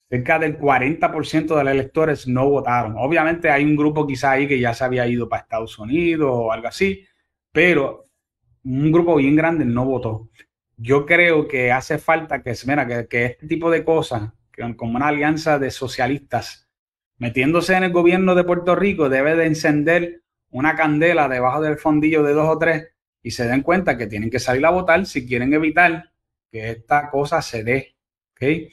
[0.09, 2.95] cerca del 40% de los electores no votaron.
[2.97, 6.51] Obviamente hay un grupo quizá ahí que ya se había ido para Estados Unidos o
[6.51, 7.05] algo así,
[7.51, 8.04] pero
[8.65, 10.29] un grupo bien grande no votó.
[10.77, 14.33] Yo creo que hace falta que, mira, que, este tipo de cosas,
[14.75, 16.67] como una alianza de socialistas,
[17.17, 22.23] metiéndose en el gobierno de Puerto Rico, debe de encender una candela debajo del fondillo
[22.23, 22.89] de dos o tres
[23.21, 26.11] y se den cuenta que tienen que salir a votar si quieren evitar
[26.51, 27.95] que esta cosa se dé.
[28.33, 28.69] ¿okay?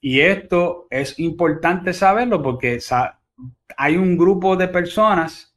[0.00, 2.78] Y esto es importante saberlo porque
[3.76, 5.56] hay un grupo de personas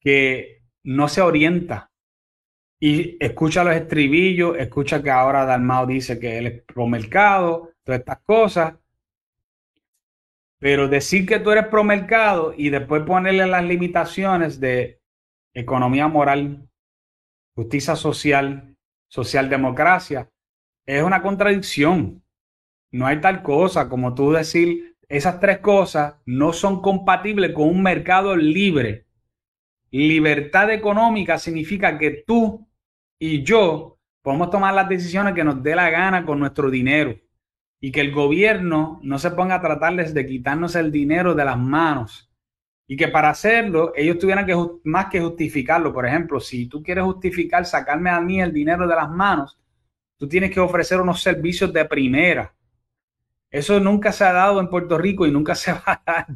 [0.00, 1.87] que no se orienta
[2.80, 8.00] y escucha los estribillos, escucha que ahora Dalmao dice que él es pro mercado, todas
[8.00, 8.74] estas cosas.
[10.60, 15.00] Pero decir que tú eres pro mercado y después ponerle las limitaciones de
[15.54, 16.68] economía moral,
[17.54, 18.76] justicia social,
[19.08, 20.30] socialdemocracia,
[20.86, 22.22] es una contradicción.
[22.90, 27.82] No hay tal cosa como tú decir, esas tres cosas no son compatibles con un
[27.82, 29.06] mercado libre.
[29.90, 32.67] Libertad económica significa que tú
[33.18, 37.16] y yo podemos tomar las decisiones que nos dé la gana con nuestro dinero
[37.80, 41.58] y que el gobierno no se ponga a tratarles de quitarnos el dinero de las
[41.58, 42.30] manos
[42.86, 45.92] y que para hacerlo ellos tuvieran que más que justificarlo.
[45.92, 49.58] Por ejemplo, si tú quieres justificar sacarme a mí el dinero de las manos,
[50.16, 52.54] tú tienes que ofrecer unos servicios de primera
[53.50, 56.26] eso nunca se ha dado en Puerto Rico y nunca se va a dar.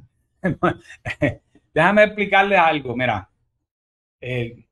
[1.75, 2.97] Déjame explicarle algo.
[2.97, 3.29] Mira,
[4.21, 4.64] eh,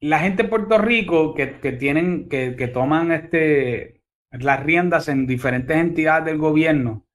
[0.00, 1.46] la gente de Puerto Rico que,
[1.78, 7.06] tienen, que, toman este, las riendas en diferentes entidades del gobierno,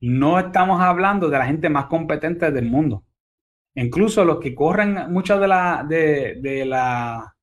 [0.00, 3.04] no estamos hablando de la gente más competente del mundo.
[3.74, 7.36] Incluso los que corren muchas de, la, de, de, la,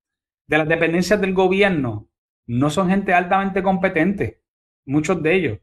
[0.48, 2.10] de las dependencias del gobierno
[2.48, 4.42] no son gente altamente competente
[4.86, 5.60] muchos de ellos.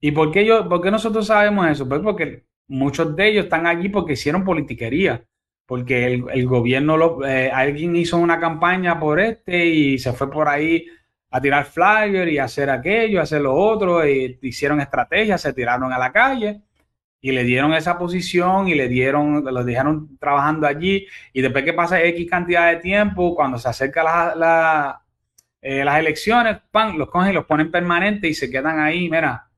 [0.00, 1.88] ¿Y por qué, yo, por qué nosotros sabemos eso?
[1.88, 5.24] Pues porque muchos de ellos están aquí porque hicieron politiquería,
[5.66, 10.86] porque el, gobierno, eh, alguien hizo una campaña por este y se fue por ahí
[11.30, 16.12] a tirar flyers y hacer aquello, hacer lo otro, hicieron estrategias, se tiraron a la
[16.12, 16.62] calle
[17.20, 21.72] y le dieron esa posición y le dieron, lo dejaron trabajando allí y después que
[21.72, 25.04] pasa X cantidad de tiempo, cuando se acerca la, la
[25.66, 29.48] eh, las elecciones, pan, los cogen y los ponen permanentes y se quedan ahí, mira,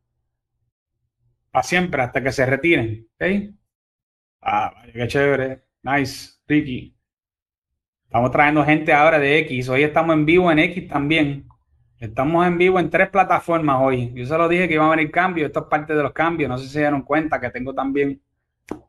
[1.50, 3.08] para siempre, hasta que se retiren.
[3.14, 3.54] ¿Ok?
[4.42, 5.65] Ah, qué chévere.
[5.86, 6.96] Nice, Ricky.
[8.06, 9.68] Estamos trayendo gente ahora de X.
[9.68, 11.46] Hoy estamos en vivo en X también.
[12.00, 14.12] Estamos en vivo en tres plataformas hoy.
[14.12, 15.46] Yo se lo dije que iba a venir cambio.
[15.46, 16.48] Esto es parte de los cambios.
[16.48, 18.20] No sé si se dieron cuenta que tengo también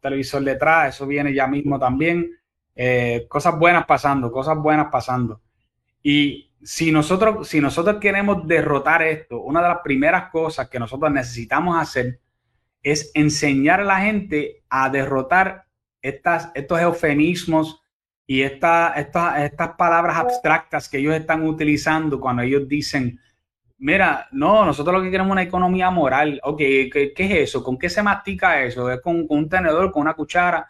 [0.01, 0.95] televisor detrás.
[0.95, 2.31] Eso viene ya mismo también.
[2.75, 5.39] Eh, cosas buenas pasando, cosas buenas pasando.
[6.01, 11.11] Y si nosotros, si nosotros queremos derrotar esto, una de las primeras cosas que nosotros
[11.11, 12.21] necesitamos hacer
[12.81, 15.66] es enseñar a la gente a derrotar
[16.07, 17.81] estos eufemismos
[18.25, 23.19] Y esta, estas palabras abstractas que ellos están utilizando cuando ellos dicen,
[23.77, 26.39] mira, no, nosotros lo que queremos es una economía moral.
[26.43, 27.63] Ok, ¿qué, es eso?
[27.63, 28.91] ¿Con qué se mastica eso?
[28.91, 30.67] ¿Es con, un tenedor, con una cuchara?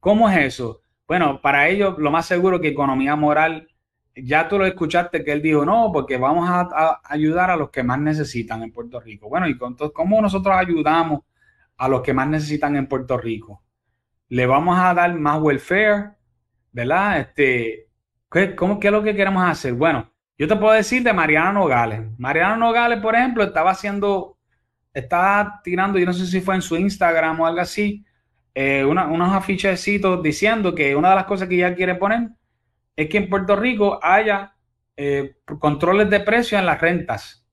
[0.00, 0.82] ¿Cómo es eso?
[1.06, 3.68] Bueno, para ellos lo más seguro que economía moral,
[4.16, 7.82] ya tú lo escuchaste que él dijo, no, porque vamos a, ayudar a los que
[7.82, 9.28] más necesitan en Puerto Rico.
[9.28, 11.20] Bueno, ¿y cómo nosotros ayudamos
[11.76, 13.63] a los que más necesitan en Puerto Rico?
[14.28, 16.14] ¿Le vamos a dar más welfare?
[16.74, 17.20] ¿verdad?
[17.20, 17.88] Este,
[18.30, 19.72] ¿qué, cómo, ¿Qué es lo que queremos hacer?
[19.74, 22.02] Bueno, yo te puedo decir de Mariana Nogales.
[22.18, 24.36] Mariana Nogales, por ejemplo, estaba haciendo,
[24.92, 28.04] estaba tirando, yo no sé si fue en su Instagram o algo así,
[28.54, 32.30] eh, unos afichecitos diciendo que una de las cosas que ella quiere poner
[32.96, 34.54] es que en Puerto Rico haya
[34.96, 37.46] eh, controles de precio en las rentas.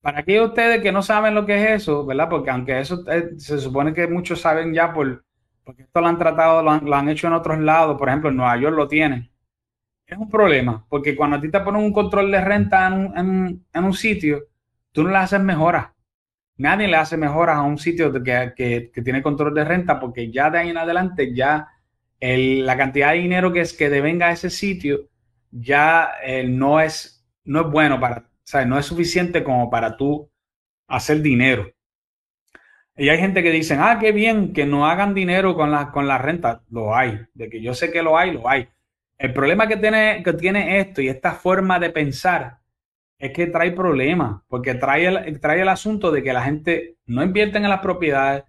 [0.00, 2.28] Para aquellos ustedes que no saben lo que es eso, ¿verdad?
[2.28, 5.24] Porque aunque eso eh, se supone que muchos saben ya por,
[5.64, 8.56] porque esto lo han tratado, lo han, hecho en otros lados, por ejemplo, en Nueva
[8.56, 9.30] York lo tienen.
[10.06, 13.94] Es un problema, porque cuando a ti te ponen un control de renta en un,
[13.94, 14.44] sitio,
[14.90, 15.90] tú no le haces mejoras.
[16.56, 20.58] Nadie le hace mejoras a un sitio que, tiene control de renta, porque ya de
[20.58, 21.68] ahí en adelante, ya
[22.20, 25.08] la cantidad de dinero que es que devenga ese sitio,
[25.50, 30.30] ya eh, no, es, no es bueno para, o no es suficiente como para tú
[30.88, 31.72] hacer dinero.
[32.96, 36.06] Y hay gente que dicen, ah, qué bien, que no hagan dinero con la, con
[36.08, 36.62] renta.
[36.70, 38.68] Lo hay, de que yo sé que lo hay, lo hay.
[39.18, 42.58] El problema que tiene, que tiene esto y esta forma de pensar
[43.18, 47.22] es que trae problemas, porque trae el, trae el asunto de que la gente no
[47.22, 48.44] invierte en las propiedades,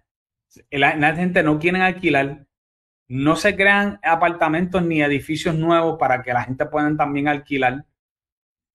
[0.70, 2.46] la, la gente no quiere alquilar,
[3.08, 7.84] no se crean apartamentos ni edificios nuevos para que la gente pueda también alquilar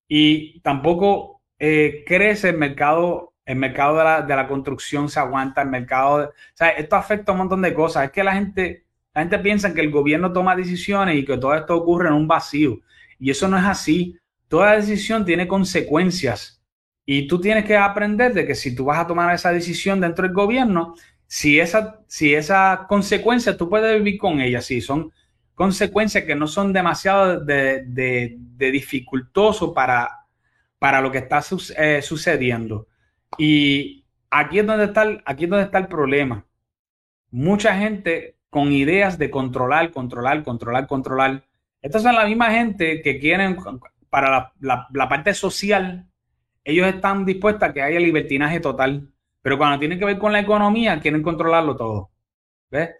[0.08, 5.62] y tampoco eh, crece el mercado el mercado de la, de la, construcción se aguanta,
[5.62, 8.04] el mercado, o sea, esto afecta a un montón de cosas.
[8.04, 11.54] Es que la gente, la gente piensa que el gobierno toma decisiones y que todo
[11.54, 12.78] esto ocurre en un vacío.
[13.18, 14.16] Y eso no es así.
[14.46, 16.62] Toda decisión tiene consecuencias.
[17.04, 20.24] Y tú tienes que aprender de que si tú vas a tomar esa decisión dentro
[20.24, 20.94] del gobierno,
[21.26, 25.12] si esa, si esa consecuencia tú puedes vivir con ella, si son
[25.56, 30.26] consecuencias que no son demasiado de, de, dificultoso para,
[30.78, 31.42] para lo que está
[31.76, 32.86] eh, sucediendo.
[33.38, 36.44] Y aquí es donde está el, aquí es donde está el problema.
[37.30, 41.44] Mucha gente con ideas de controlar, controlar, controlar, controlar.
[41.80, 43.56] Estas son la misma gente que quieren,
[44.10, 46.06] para la, parte social,
[46.64, 49.08] ellos están dispuestos a que haya libertinaje total.
[49.40, 52.10] Pero cuando tiene que ver con la economía, quieren controlarlo todo.
[52.70, 52.90] ¿Ves?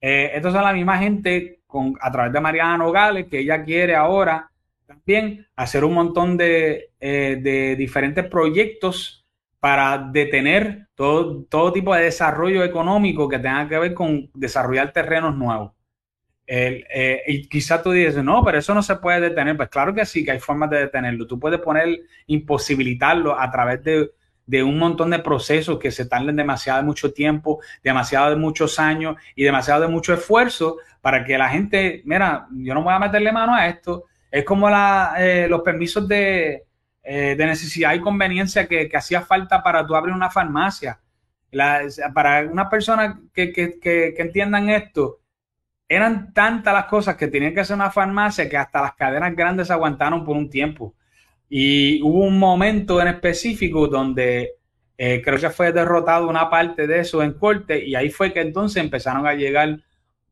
[0.00, 3.94] Eh, estas son la misma gente con, a través de Mariana Nogales, que ella quiere
[3.94, 4.50] ahora
[4.86, 9.25] también hacer un montón de, eh, de diferentes proyectos
[9.66, 15.34] para detener todo, todo tipo de desarrollo económico que tenga que ver con desarrollar terrenos
[15.34, 15.72] nuevos.
[16.46, 19.56] Eh, y quizás tú dices, no, pero eso no se puede detener.
[19.56, 21.26] Pues claro que sí, que hay formas de detenerlo.
[21.26, 21.98] Tú puedes poner,
[22.28, 24.12] imposibilitarlo a través de,
[24.46, 28.78] de un montón de procesos que se tarden demasiado de mucho tiempo, demasiado de muchos
[28.78, 33.00] años y demasiado de mucho esfuerzo para que la gente, mira, yo no voy a
[33.00, 34.04] meterle mano a esto.
[34.30, 36.66] Es como la, eh, los permisos de,
[37.08, 40.98] eh, de necesidad y conveniencia que, hacía falta para tú abrir una farmacia.
[42.12, 45.20] para una persona que, que, entiendan esto,
[45.88, 49.70] eran tantas las cosas que tenían que hacer una farmacia que hasta las cadenas grandes
[49.70, 50.96] aguantaron por un tiempo.
[51.48, 54.54] Y hubo un momento en específico donde
[54.98, 58.40] eh, creo que fue derrotado una parte de eso en corte y ahí fue que
[58.40, 59.78] entonces empezaron a llegar,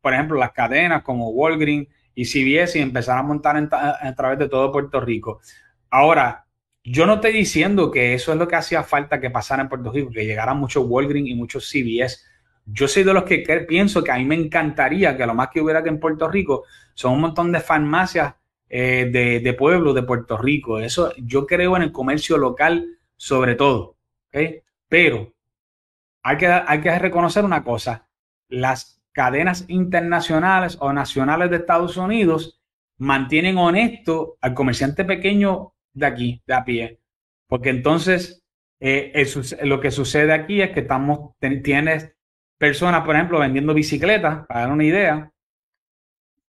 [0.00, 4.48] por ejemplo, las cadenas como Walgreens y CVS y empezaron a montar a través de
[4.48, 5.40] todo Puerto Rico.
[5.88, 6.43] Ahora,
[6.84, 9.90] yo no estoy diciendo que eso es lo que hacía falta que pasara en Puerto
[9.90, 12.24] Rico, que llegaran muchos Walgreens y muchos CVS.
[12.66, 15.60] Yo soy de los que pienso que a mí me encantaría que lo más que
[15.60, 18.34] hubiera que en Puerto Rico son un montón de farmacias
[18.68, 20.78] eh, de, de pueblos de Puerto Rico.
[20.78, 23.96] Eso yo creo en el comercio local sobre todo.
[24.88, 25.32] Pero
[26.22, 28.08] hay que, hay que reconocer una cosa.
[28.48, 32.60] Las cadenas internacionales o nacionales de Estados Unidos
[32.98, 37.00] mantienen honesto al comerciante pequeño de aquí, de a pie.
[37.46, 38.44] Porque entonces
[38.80, 39.26] eh,
[39.62, 42.14] lo que sucede aquí es que estamos, tienes
[42.58, 45.30] personas, por ejemplo, vendiendo bicicletas, para dar una idea,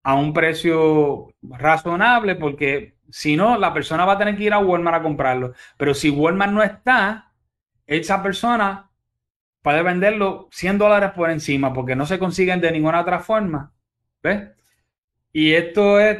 [0.04, 4.60] a un precio razonable, porque si no, la persona va a tener que ir a
[4.60, 5.54] Walmart a comprarlo.
[5.78, 7.34] Pero si Walmart no está,
[7.86, 8.90] esa persona
[9.62, 13.74] puede venderlo 100 dólares por encima, porque no se consiguen de ninguna otra forma.
[14.24, 14.50] ¿Ves?
[15.34, 16.20] Y esto es,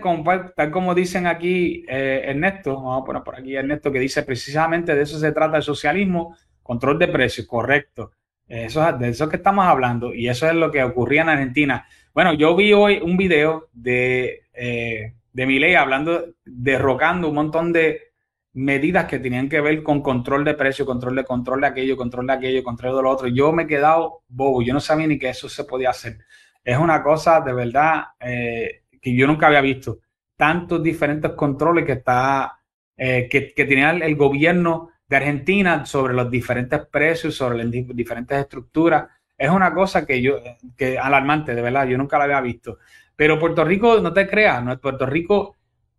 [0.56, 4.96] tal como dicen aquí eh, Ernesto, vamos a poner por aquí Ernesto, que dice precisamente
[4.96, 8.12] de eso se trata el socialismo, control de precios, correcto.
[8.48, 11.88] Eso, de eso que estamos hablando y eso es lo que ocurría en Argentina.
[12.14, 18.12] Bueno, yo vi hoy un video de, eh, de Milei hablando, derrocando un montón de
[18.54, 22.28] medidas que tenían que ver con control de precio, control de control de aquello, control
[22.28, 23.28] de aquello, control de lo otro.
[23.28, 26.18] Yo me he quedado bobo, yo no sabía ni que eso se podía hacer.
[26.64, 30.00] Es una cosa de verdad eh, que yo nunca había visto.
[30.38, 32.60] Tantos diferentes controles que está,
[32.96, 39.08] eh, que, tenía el, gobierno de Argentina sobre los diferentes precios, sobre las diferentes estructuras.
[39.38, 40.40] Es una cosa que yo,
[40.78, 42.78] que alarmante, de verdad, yo nunca la había visto.
[43.16, 44.80] Pero Puerto Rico, no te creas, ¿no?
[44.80, 45.56] Puerto Rico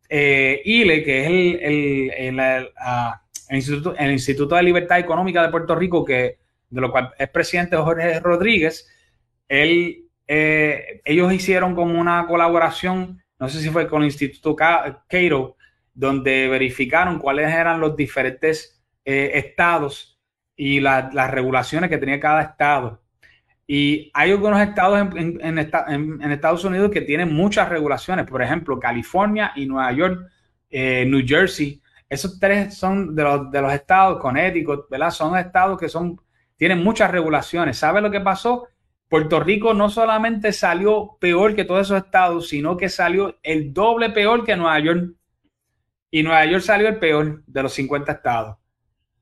[0.09, 5.75] eh, ILE, que es el, el, ah, Instituto, el, Instituto, de Libertad Económica de Puerto
[5.75, 6.39] Rico, que,
[6.69, 8.89] de lo cual es presidente Jorge Rodríguez,
[9.49, 14.57] él, eh, ellos hicieron como una colaboración, no sé si fue con el Instituto
[15.09, 15.57] Cairo,
[15.95, 20.21] donde verificaron cuáles eran los diferentes eh, estados
[20.57, 23.03] y las regulaciones que tenía cada estado.
[23.67, 29.67] Y hay algunos estados en, Estados Unidos que tienen muchas regulaciones, por ejemplo, California y
[29.67, 30.31] Nueva York,
[30.69, 31.81] eh, New Jersey.
[32.09, 35.11] Esos tres son de los, de los estados, Connecticut, ¿verdad?
[35.11, 36.21] Son estados que son,
[36.57, 37.79] tienen muchas regulaciones.
[37.79, 38.69] ¿Sabe lo que pasó?
[39.13, 44.09] Puerto Rico no solamente salió peor que todos esos estados, sino que salió el doble
[44.09, 45.13] peor que Nueva York.
[46.11, 48.57] Y Nueva York salió el peor de los 50 estados.
[48.57, 48.59] O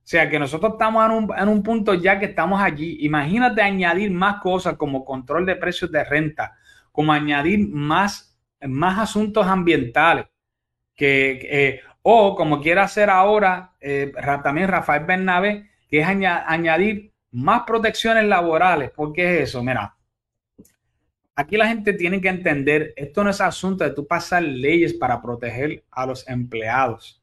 [0.05, 1.05] sea que nosotros estamos
[1.37, 2.99] en un, punto ya que estamos allí.
[3.01, 6.57] Imagínate añadir más cosas como control de precios de renta,
[6.93, 10.27] como añadir más, más asuntos ambientales,
[10.95, 14.13] que, eh, o como quiere hacer ahora eh,
[14.45, 18.91] también Rafael Bernabé, que es añadir más protecciones laborales.
[18.91, 19.63] ¿Por qué es eso?
[19.63, 19.97] Mira,
[21.35, 25.21] aquí la gente tiene que entender, esto no es asunto de tú pasar leyes para
[25.21, 27.23] proteger a los empleados.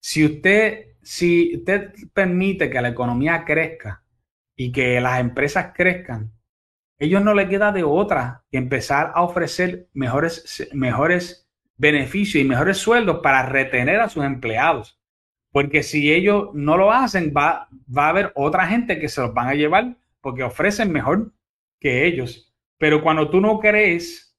[0.00, 4.04] Si usted si usted permite que la economía crezca
[4.54, 6.32] y que las empresas crezcan,
[6.98, 12.76] ellos no les queda de otra que empezar a ofrecer mejores, mejores beneficios y mejores
[12.76, 14.97] sueldos para retener a sus empleados.
[15.58, 19.34] Porque si ellos no lo hacen, va, va a haber otra gente que se los
[19.34, 21.32] van a llevar porque ofrecen mejor
[21.80, 22.52] que ellos.
[22.78, 24.36] Pero cuando tú no crees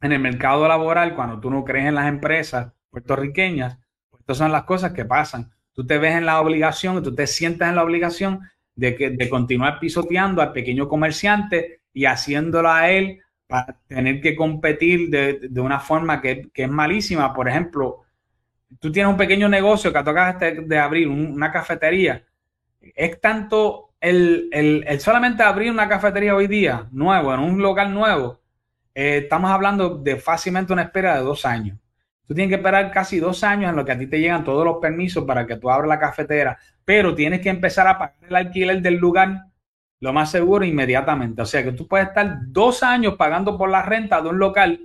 [0.00, 3.78] en el mercado laboral, cuando tú no crees en las empresas puertorriqueñas,
[4.10, 7.26] pues estas son las cosas que pasan tú te ves en la obligación, tú te
[7.26, 8.40] sientas en la obligación
[8.74, 14.34] de, que, de continuar pisoteando al pequeño comerciante y haciéndolo a él para tener que
[14.34, 17.34] competir de, una forma que, es malísima.
[17.34, 18.02] Por ejemplo,
[18.80, 22.24] tú tienes un pequeño negocio que tocas de abrir, una cafetería.
[22.80, 28.40] Es tanto el, solamente abrir una cafetería hoy día, nuevo, en un local nuevo,
[28.94, 31.78] eh, estamos hablando de fácilmente una espera de dos años.
[32.26, 34.64] Tú tienes que esperar casi dos años en lo que a ti te llegan todos
[34.64, 38.36] los permisos para que tú abras la cafetera, pero tienes que empezar a pagar el
[38.36, 39.46] alquiler del lugar
[40.00, 41.42] lo más seguro inmediatamente.
[41.42, 44.80] O sea que tú puedes estar dos años pagando por la renta de un local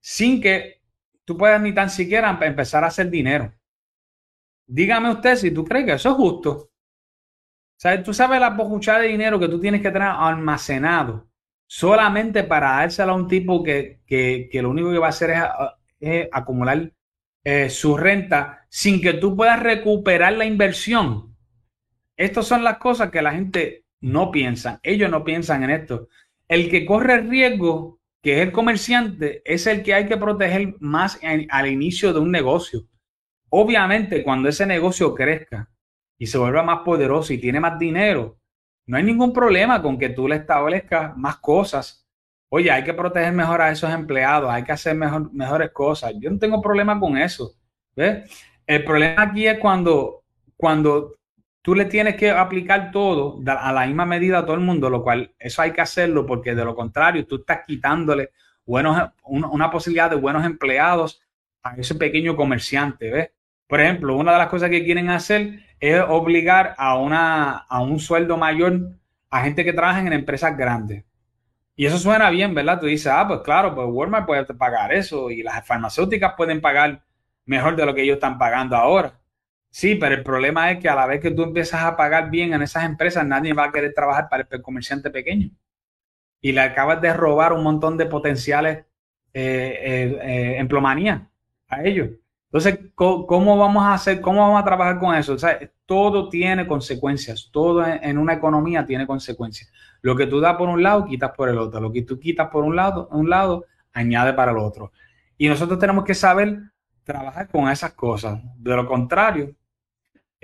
[0.00, 0.80] sin que
[1.24, 3.52] tú puedas ni tan siquiera empezar a hacer dinero.
[4.66, 6.70] Dígame usted si tú crees que eso es justo.
[7.84, 11.28] O tú sabes la pocuchada de dinero que tú tienes que tener almacenado
[11.66, 15.34] solamente para dárselo a un tipo que, que, que lo único que va a hacer
[16.00, 16.92] es acumular
[17.42, 21.36] eh, su renta sin que tú puedas recuperar la inversión.
[22.16, 24.80] Estas son las cosas que la gente no piensa.
[24.82, 26.08] Ellos no piensan en esto.
[26.48, 31.20] El que corre riesgo, que es el comerciante, es el que hay que proteger más
[31.22, 32.88] al inicio de un negocio.
[33.50, 35.70] Obviamente, cuando ese negocio crezca
[36.18, 38.40] y se vuelva más poderoso y tiene más dinero,
[38.86, 42.04] no hay ningún problema con que tú le establezcas más cosas
[42.54, 46.12] oye, hay que proteger mejor a esos empleados, hay que hacer mejor, mejores cosas.
[46.20, 47.52] Yo no tengo problema con eso.
[47.96, 48.30] ¿ves?
[48.64, 50.22] El problema aquí es cuando,
[50.56, 51.16] cuando
[51.64, 55.02] tú le tienes que aplicar todo a la misma medida a todo el mundo, lo
[55.02, 58.32] cual eso hay que hacerlo porque de lo contrario tú estás quitándole
[58.66, 61.22] buenos, una posibilidad de buenos empleados
[61.62, 63.10] a ese pequeño comerciante.
[63.10, 63.30] ¿ves?
[63.66, 67.98] Por ejemplo, una de las cosas que quieren hacer es obligar a, una, a un
[67.98, 68.98] sueldo mayor
[69.30, 71.06] a gente que trabaja en empresas grandes.
[71.76, 72.78] Y eso suena bien, ¿verdad?
[72.78, 77.02] Tú dices, ah, pues claro, pues Walmart puede pagar eso y las farmacéuticas pueden pagar
[77.46, 79.18] mejor de lo que ellos están pagando ahora.
[79.74, 82.54] Sí, pero el problema es que a la vez que tú empiezas a pagar bien
[82.54, 85.50] en esas empresas, nadie va a querer trabajar para el comerciante pequeño.
[86.40, 88.84] Y le acabas de robar un montón de potenciales
[89.32, 91.20] eh, eh, eh
[91.68, 92.08] a ellos.
[92.52, 95.36] Entonces, ¿cómo, vamos a hacer, cómo vamos a trabajar con eso?
[95.86, 99.72] Todo tiene consecuencias, todo en una economía tiene consecuencias.
[100.02, 101.80] Lo que tú das por un lado, quitas por el otro.
[101.80, 104.92] Lo que tú quitas por un lado, un lado, añade para el otro.
[105.36, 106.60] Y nosotros tenemos que saber
[107.02, 108.40] trabajar con esas cosas.
[108.56, 109.52] De lo contrario,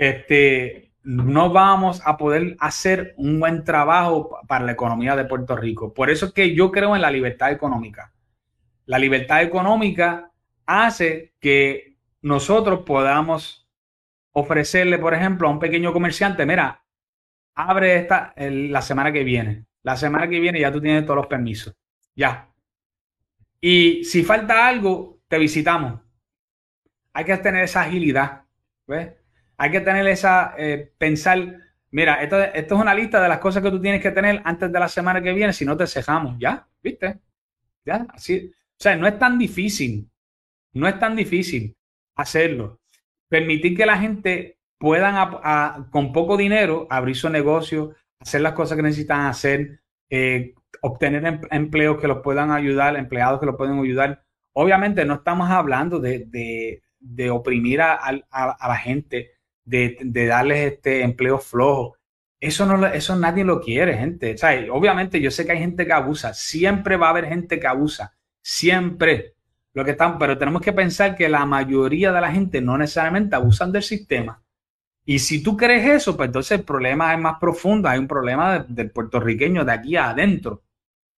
[0.01, 5.93] este, no vamos a poder hacer un buen trabajo para la economía de Puerto Rico.
[5.93, 8.15] Por eso es que yo creo en la libertad económica.
[8.87, 10.33] La libertad económica
[10.65, 13.69] hace que nosotros podamos
[14.33, 16.83] ofrecerle, por ejemplo, a un pequeño comerciante, mira,
[17.55, 19.67] abre esta la semana que viene.
[19.83, 21.77] La semana que viene ya tú tienes todos los permisos.
[22.17, 22.49] Ya.
[23.61, 26.01] Y si falta algo, te visitamos.
[27.13, 28.45] Hay que tener esa agilidad.
[28.87, 29.20] ¿ves?
[29.61, 31.39] Hay que tener esa, eh, pensar,
[31.91, 34.81] mira, esto, es una lista de las cosas que tú tienes que tener antes de
[34.81, 36.37] la semana que viene, si no te cejamos.
[36.39, 37.19] Ya, ¿viste?
[37.85, 38.51] Ya, así.
[38.55, 40.09] O sea, no es tan difícil.
[40.73, 41.77] No es tan difícil
[42.15, 42.81] hacerlo.
[43.29, 45.15] Permitir que la gente puedan,
[45.91, 51.41] con poco dinero, abrir su negocio, hacer las cosas que necesitan hacer, eh, obtener em,
[51.51, 54.25] empleos que los puedan ayudar, empleados que los pueden ayudar.
[54.55, 56.81] Obviamente no estamos hablando de,
[57.31, 59.33] oprimir a, la gente,
[59.71, 61.97] de, darles este empleo flojo.
[62.41, 64.35] Eso, no, eso nadie lo quiere, gente.
[64.71, 68.15] obviamente yo sé que hay gente que abusa, siempre va a haber gente que abusa,
[68.43, 69.35] siempre.
[69.73, 73.37] Lo que están, pero tenemos que pensar que la mayoría de la gente no necesariamente
[73.37, 74.43] abusan del sistema.
[75.05, 78.65] Y si tú crees eso, pues entonces el problema es más profundo, hay un problema
[78.69, 80.63] del puertorriqueño de aquí adentro.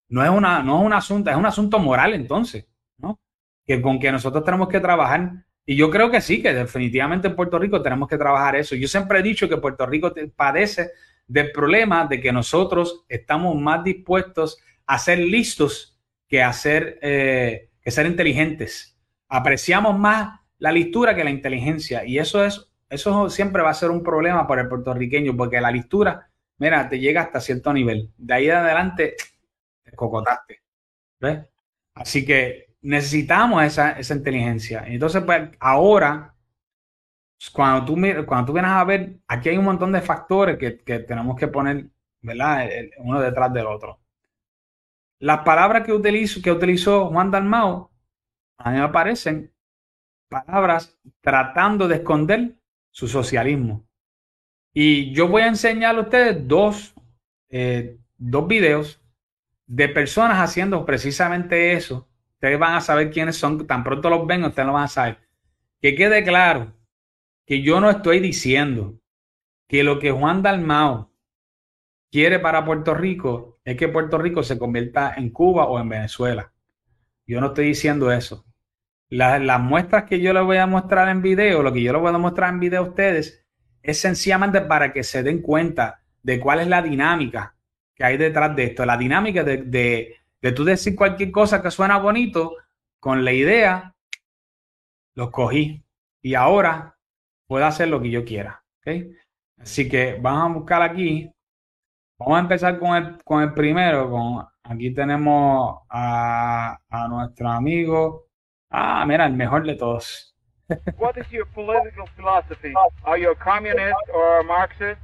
[0.08, 2.66] No es, una, no es un asunto, es un asunto moral entonces,
[2.98, 3.18] ¿no?
[3.64, 5.46] Que con que nosotros tenemos que trabajar.
[5.64, 8.74] Y yo creo que sí, que definitivamente en Puerto Rico tenemos que trabajar eso.
[8.74, 10.90] Yo siempre he dicho que Puerto Rico padece
[11.26, 15.98] del problema de que nosotros estamos más dispuestos a ser listos
[16.28, 18.98] que a ser, eh, que ser inteligentes.
[19.28, 22.04] Apreciamos más la listura que la inteligencia.
[22.04, 25.70] Y eso es eso siempre va a ser un problema para el puertorriqueño, porque la
[25.70, 28.12] listura, mira, te llega hasta cierto nivel.
[28.18, 29.16] De ahí en adelante,
[29.82, 30.60] te cocotaste.
[31.18, 31.38] ¿Ves?
[31.94, 34.84] Así que necesitamos esa, esa inteligencia.
[34.86, 36.34] Entonces, pues ahora,
[37.52, 41.00] cuando tú, cuando tú vienes a ver, aquí hay un montón de factores que, que
[41.00, 41.86] tenemos que poner,
[42.20, 42.68] ¿verdad?
[42.98, 44.00] Uno detrás del otro.
[45.18, 47.92] Las palabras que, utilizo, que utilizó Juan Dalmao,
[48.58, 48.78] a mí
[50.28, 52.56] palabras tratando de esconder
[52.90, 53.86] su socialismo.
[54.72, 56.94] Y yo voy a enseñar a ustedes dos,
[57.50, 59.00] eh, dos videos
[59.66, 62.08] de personas haciendo precisamente eso.
[62.42, 65.18] Ustedes van a saber quiénes son, tan pronto los ven, ustedes lo van a saber.
[65.80, 66.72] Que quede claro
[67.46, 68.98] que yo no estoy diciendo
[69.68, 71.12] que lo que Juan Dalmao
[72.10, 76.52] quiere para Puerto Rico es que Puerto Rico se convierta en Cuba o en Venezuela.
[77.26, 78.44] Yo no estoy diciendo eso
[79.12, 82.14] las muestras que yo les voy a mostrar en video, lo que yo les voy
[82.14, 83.44] a mostrar en video a ustedes,
[83.82, 87.54] es sencillamente para que se den cuenta de cuál es la dinámica
[87.94, 88.86] que hay detrás de esto.
[88.86, 92.56] La dinámica de, de, de tú decir cualquier cosa que suena bonito,
[93.00, 93.94] con la idea,
[95.14, 95.84] lo cogí
[96.20, 96.96] y ahora
[97.46, 98.62] puedo hacer lo que yo quiera.
[99.58, 101.32] Así que vamos a buscar aquí.
[102.18, 104.10] Vamos a empezar con el, con el primero.
[104.10, 108.26] Con, aquí tenemos a, a nuestro amigo
[108.74, 110.34] Ah, mira, el mejor de todos.
[110.96, 112.72] what is your political philosophy?
[113.04, 114.98] Are you a communist or a Marxist?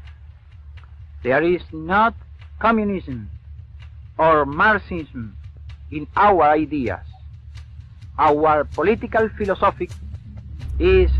[1.23, 2.15] There is not
[2.59, 3.29] communism
[4.19, 5.37] or Marxism
[5.91, 7.05] in our ideas.
[8.19, 9.89] Our political philosophy
[10.79, 11.11] is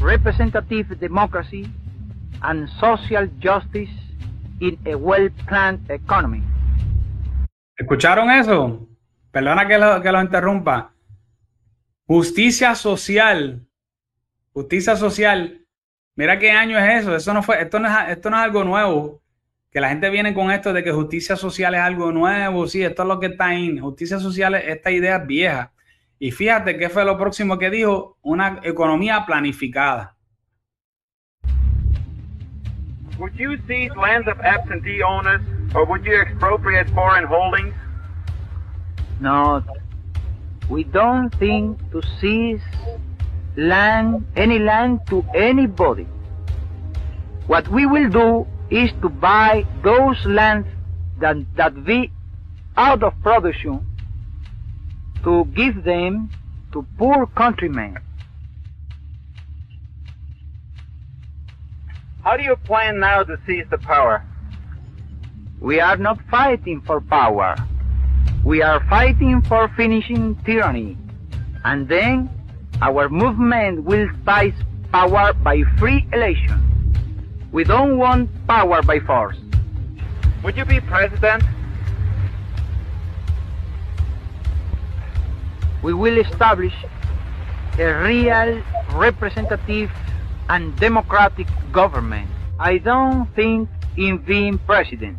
[0.00, 1.68] representative democracy
[2.42, 3.92] and social justice
[4.60, 6.42] in a well-planned economy.
[7.78, 8.88] ¿Escucharon eso?
[9.30, 10.92] Perdona que lo, que lo interrumpa.
[12.06, 13.66] Justicia social.
[14.54, 15.60] Justicia social.
[16.14, 17.14] Mira qué año es eso.
[17.14, 19.20] Eso no fue, esto no es, esto no es algo nuevo.
[19.76, 22.66] Que la gente viene con esto de que justicia social es algo nuevo.
[22.66, 24.54] Sí, esto es lo que está en justicia social.
[24.54, 25.70] Esta idea es vieja.
[26.18, 30.16] Y fíjate qué fue lo próximo que dijo, una economía planificada.
[33.18, 35.42] Would you seize lands of absentee owners
[35.74, 37.74] or would you expropriate foreign holdings?
[39.20, 39.62] No,
[40.70, 42.62] we don't think to seize
[43.56, 46.06] land, any land to anybody.
[47.46, 50.68] What we will do is to buy those lands
[51.20, 52.10] that, that be
[52.76, 53.84] out of production
[55.24, 56.30] to give them
[56.72, 57.98] to poor countrymen.
[62.22, 64.24] How do you plan now to seize the power?
[65.60, 67.56] We are not fighting for power.
[68.44, 70.98] We are fighting for finishing tyranny.
[71.64, 72.28] And then
[72.82, 74.54] our movement will seize
[74.92, 76.75] power by free election.
[77.56, 79.38] We don't want power by force.
[80.42, 81.42] Would you be president?
[85.82, 86.74] We will establish
[87.78, 89.90] a real representative
[90.50, 92.28] and democratic government
[92.60, 95.16] I don't think in being president.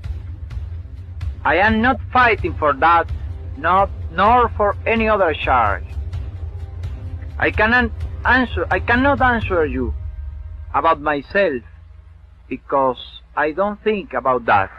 [1.44, 3.10] I am not fighting for that,
[3.58, 5.86] not nor for any other charge.
[7.40, 7.90] I cannot
[8.26, 9.92] answer I cannot answer you
[10.76, 11.64] about myself
[12.50, 13.00] because
[13.36, 14.70] I don't think about that.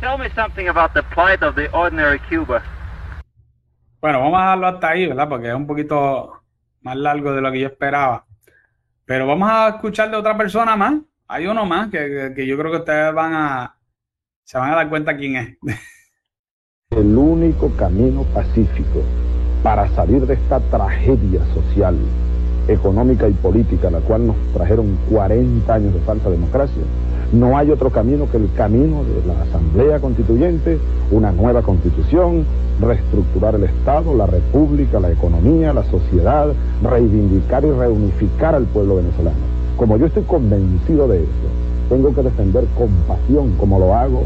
[0.00, 2.62] Tell me something about the plight of the ordinary Cuba.
[4.00, 5.28] Bueno, vamos a dejarlo hasta ahí, ¿verdad?
[5.28, 6.40] Porque es un poquito
[6.82, 8.24] más largo de lo que yo esperaba.
[9.04, 10.94] Pero vamos a escuchar de otra persona más.
[11.26, 13.74] Hay uno más que, que- que yo creo que ustedes van a
[14.44, 15.58] se van a dar cuenta quién es.
[16.90, 19.02] El único camino pacífico
[19.62, 21.98] para salir de esta tragedia social,
[22.68, 26.82] económica y política, la cual nos trajeron 40 años de falsa democracia,
[27.32, 30.78] no hay otro camino que el camino de la Asamblea Constituyente,
[31.10, 32.44] una nueva constitución,
[32.80, 36.48] reestructurar el Estado, la República, la economía, la sociedad,
[36.82, 39.36] reivindicar y reunificar al pueblo venezolano.
[39.76, 41.48] Como yo estoy convencido de eso,
[41.88, 44.22] tengo que defender con pasión, como lo hago,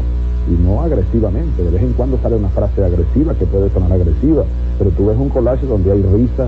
[0.49, 1.63] y no agresivamente.
[1.63, 4.43] De vez en cuando sale una frase agresiva que puede sonar agresiva,
[4.77, 6.47] pero tú ves un collage donde hay risa,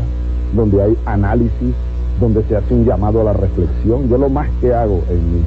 [0.56, 1.74] donde hay análisis,
[2.20, 4.10] donde se hace un llamado a la reflexión.
[4.10, 5.46] Yo lo más que hago en mis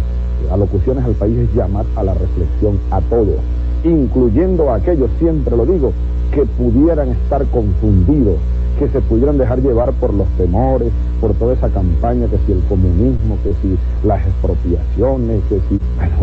[0.50, 3.36] alocuciones al país es llamar a la reflexión a todos,
[3.84, 5.92] incluyendo a aquellos, siempre lo digo,
[6.32, 8.36] que pudieran estar confundidos,
[8.78, 12.62] que se pudieran dejar llevar por los temores, por toda esa campaña, que si el
[12.68, 16.16] comunismo, que si las expropiaciones, que si, bueno,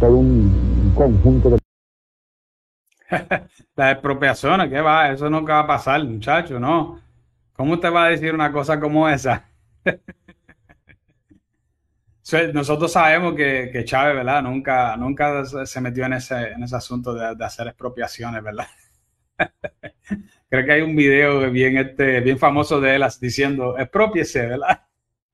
[0.00, 1.58] todo un conjunto de
[3.76, 5.10] Las expropiaciones, ¿qué va?
[5.10, 6.98] Eso nunca va a pasar, muchacho, ¿no?
[7.52, 9.48] ¿Cómo usted va a decir una cosa como esa?
[12.24, 14.44] So, Nosotros sabemos que, que Chávez, ¿verdad?
[14.44, 18.68] Nunca, nunca se metió en ese, en ese asunto de, hacer expropiaciones, ¿verdad?
[20.48, 24.82] Creo que hay un video bien, este, bien famoso de él diciendo, expropiese, ¿verdad?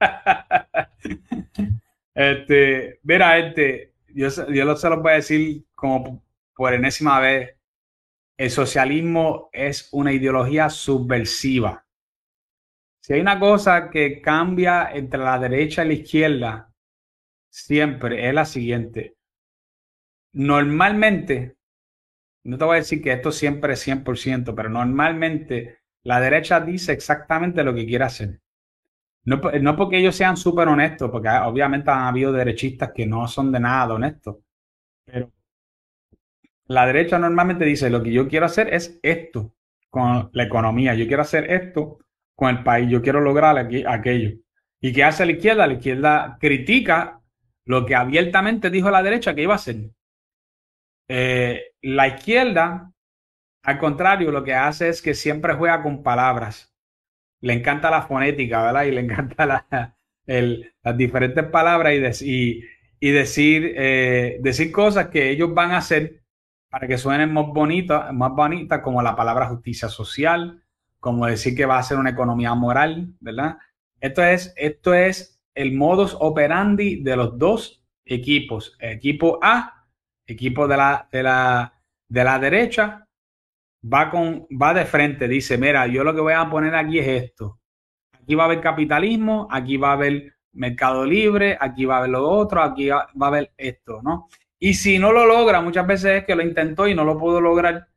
[2.15, 6.25] Este, mira, este, yo, yo se lo voy a decir como
[6.57, 7.55] por enésima vez,
[8.37, 11.87] el socialismo es una ideología subversiva.
[13.09, 16.75] Si hay una cosa que cambia entre la derecha y la izquierda,
[17.49, 19.17] siempre es la siguiente.
[20.35, 21.57] Normalmente,
[22.45, 26.93] no te voy a decir que esto siempre es 100%, pero normalmente la derecha dice
[26.93, 28.43] exactamente lo que quiere hacer.
[29.25, 33.27] No, no porque ellos sean súper honestos, porque ah, obviamente han habido derechistas que no
[33.27, 34.37] son de nada honestos,
[35.07, 35.33] pero
[36.67, 39.55] la derecha normalmente dice, lo que yo quiero hacer es esto
[39.89, 42.01] con la economía, yo quiero hacer esto
[42.39, 44.39] con el país, yo quiero lograr aquí, aquello.
[44.81, 45.67] ¿Y qué hace la izquierda?
[45.67, 47.21] La izquierda critica
[47.65, 49.91] lo que abiertamente dijo la derecha que iba a hacer.
[51.09, 52.93] Eh, la izquierda,
[53.65, 56.73] al contrario, lo que hace es que siempre juega con palabras.
[57.41, 58.85] Le encanta la fonética, ¿verdad?
[58.85, 59.45] Y le encanta
[60.25, 62.63] las diferentes palabras y
[63.01, 66.23] decir, eh, decir cosas que ellos van a hacer
[66.71, 70.63] para que suenen más bonitas, más bonitas, como la palabra justicia social,
[71.01, 73.59] como decir que va a ser una economía moral, ¿verdad?
[74.01, 78.77] Esto es, esto es el modus operandi de los dos equipos.
[78.81, 79.87] Equipo A,
[80.27, 81.75] equipo de la, de la,
[82.09, 83.07] de la derecha,
[83.83, 87.09] va, con, va de frente, dice, mira, yo lo que voy a poner aquí es
[87.09, 87.61] esto.
[88.13, 92.11] Aquí va a haber capitalismo, aquí va a haber mercado libre, aquí va a haber
[92.11, 94.29] lo otro, aquí va va a haber esto, ¿no?
[94.59, 97.41] Y si no lo logra, muchas veces es que lo intentó y no lo pudo
[97.41, 97.89] lograr,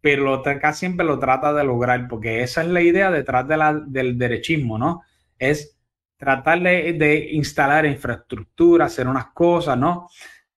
[0.00, 3.46] pero lo, casi siempre lo trata de lograr, porque esa es la idea detrás
[3.88, 5.02] del derechismo, ¿no?
[5.38, 5.78] Es
[6.16, 10.08] tratar de, instalar infraestructura, hacer unas cosas, ¿no?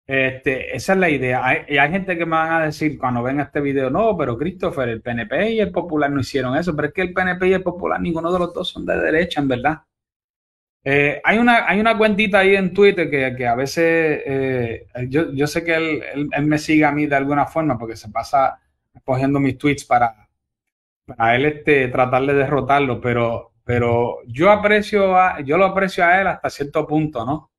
[0.05, 1.45] Este, esa es la idea.
[1.45, 4.37] Hay, y hay gente que me van a decir cuando ven este video, no, pero
[4.37, 7.53] Christopher, el PNP y el Popular no hicieron eso, pero es que el PNP y
[7.53, 9.79] el Popular, ninguno de los dos son de derecha, en verdad.
[10.85, 15.31] Eh, hay una, hay una cuentita ahí en Twitter que, que a veces eh, yo,
[15.33, 18.59] yo sé que él- él me sigue a mí de alguna forma porque se pasa
[19.03, 20.27] cogiendo mis tweets para,
[21.05, 26.21] para él este, tratar de derrotarlo, pero, pero yo aprecio a, yo lo aprecio a
[26.21, 27.51] él hasta cierto punto, ¿no?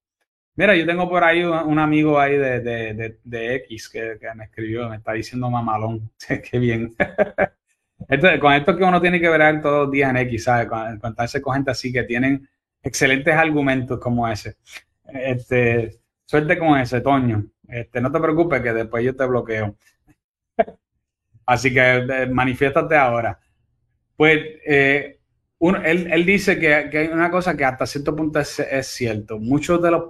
[0.57, 4.89] Mira, yo tengo por ahí un, amigo ahí de, de, de, X que, me escribió,
[4.89, 6.11] me está diciendo mamalón,
[6.51, 6.95] qué bien.
[8.09, 10.69] Entonces, con esto que uno tiene que ver todos los días en X, ¿sabes?
[10.69, 12.49] Con- Encontrarse con gente así que tienen
[12.83, 14.57] excelentes argumentos como ese.
[15.07, 17.45] Este, suerte con ese, Toño.
[17.69, 19.77] Este, no te preocupes que después yo te bloqueo.
[21.47, 23.39] Así que eh, manifiéstate ahora.
[24.17, 25.21] Pues eh,
[25.59, 28.87] uno- él, él dice que, que hay una cosa que hasta cierto punto es, es
[28.89, 29.39] cierto.
[29.39, 30.03] Muchos de los,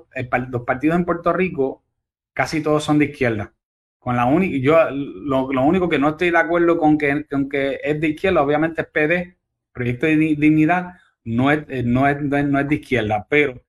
[0.51, 1.85] los partidos en Puerto Rico,
[2.33, 3.55] casi todos son de izquierda.
[3.99, 7.49] Con la única, yo lo, lo único que no estoy de acuerdo con que, con
[7.53, 9.39] es de izquierda, obviamente es PD,
[9.73, 10.93] Proyecto de Di- Dignidad,
[11.25, 13.63] no es, eh, no es, no es, no es de izquierda, pero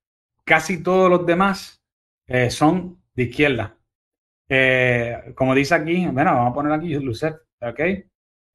[0.44, 1.82] casi todos los demás
[2.28, 3.78] eh, son de izquierda.
[5.36, 7.80] Como dice aquí, bueno, vamos a poner aquí Lucef, ¿ok?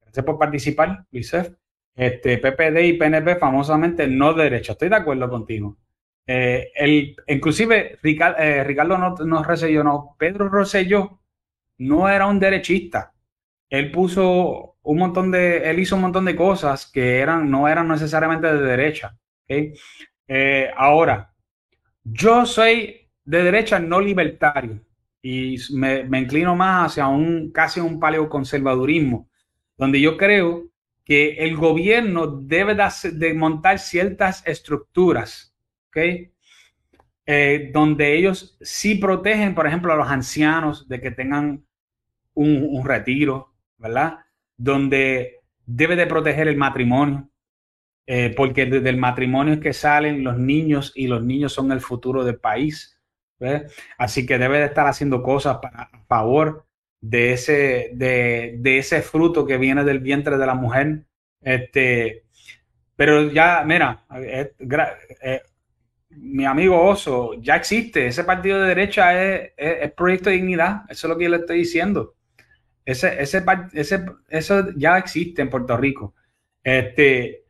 [0.01, 1.53] Gracias por participar, Lucef.
[1.95, 4.73] Este, PPD y PNP famosamente no de derecha.
[4.73, 5.77] Estoy de acuerdo contigo.
[6.25, 11.19] Eh, el, inclusive eh, Ricardo, no, no Rosselló, no, Pedro Rosselló
[11.79, 13.13] no era un derechista.
[13.69, 17.87] Él puso un montón de, él hizo un montón de cosas que eran, no eran
[17.87, 19.17] necesariamente de derecha.
[19.43, 19.73] ¿okay?
[20.77, 21.33] ahora,
[22.03, 24.81] yo soy de derecha no libertario
[25.21, 29.29] y me, inclino más hacia un casi un paleoconservadurismo,
[29.77, 30.71] donde yo creo
[31.03, 35.55] que el gobierno debe de, montar ciertas estructuras,
[35.89, 35.97] ¿ok?
[37.25, 41.65] Eh, donde ellos sí protegen, por ejemplo, a los ancianos de que tengan
[42.33, 44.19] un, retiro, ¿verdad?
[44.57, 47.29] Donde debe de proteger el matrimonio,
[48.07, 51.81] eh, porque desde el matrimonio es que salen los niños y los niños son el
[51.81, 53.00] futuro del país.
[53.97, 56.65] Así que debe de estar haciendo cosas para, a favor
[57.01, 61.05] de ese, de, ese fruto que viene del vientre de la mujer.
[61.41, 62.25] Este,
[62.95, 65.41] pero ya, mira, eh,
[66.11, 68.07] mi amigo Oso, ya existe.
[68.07, 70.83] Ese partido de derecha es, es, Proyecto de Dignidad.
[70.89, 72.15] Eso es lo que yo le estoy diciendo.
[72.85, 76.13] Ese, ese, ese, eso ya existe en Puerto Rico.
[76.63, 77.40] Este,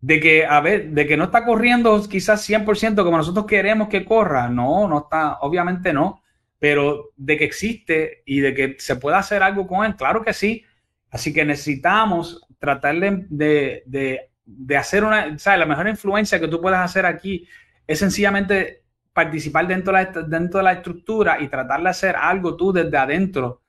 [0.00, 4.04] de que, a ver, de que no está corriendo quizás 100% como nosotros queremos que
[4.04, 4.48] corra.
[4.48, 6.22] No, no está, obviamente no,
[6.58, 10.32] pero de que existe y de que se pueda hacer algo con él, claro que
[10.32, 10.64] sí.
[11.10, 13.26] Así que necesitamos tratar de,
[13.86, 15.60] de, de, hacer una, ¿sabes?
[15.60, 17.46] La mejor influencia que tú puedas hacer aquí
[17.86, 18.82] es sencillamente
[19.12, 22.96] participar dentro de la, dentro de la estructura y tratar de hacer algo tú desde
[22.96, 23.62] adentro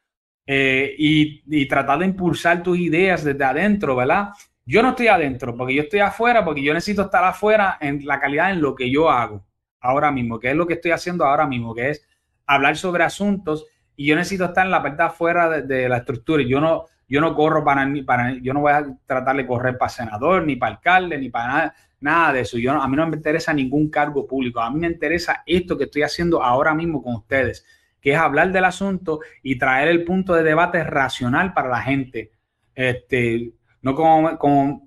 [0.45, 4.29] eh, y, y tratar de impulsar tus ideas desde adentro, ¿verdad?
[4.69, 8.19] Yo no estoy adentro, porque yo estoy afuera, porque yo necesito estar afuera en la
[8.19, 9.45] calidad en lo que yo hago
[9.79, 12.05] ahora mismo, que es lo que estoy haciendo ahora mismo, que es
[12.45, 13.65] hablar sobre asuntos
[13.95, 16.43] y yo necesito estar en la parte afuera de, la estructura.
[16.43, 19.87] Yo no, yo no corro para, para, yo no voy a tratar de correr para
[19.87, 22.57] senador, ni para alcalde, ni para nada, nada de eso.
[22.57, 24.59] Yo a mí no me interesa ningún cargo público.
[24.59, 27.65] A mí me interesa esto que estoy haciendo ahora mismo con ustedes,
[28.01, 32.31] que es hablar del asunto y traer el punto de debate racional para la gente.
[32.75, 33.53] Este,
[33.87, 34.37] no como,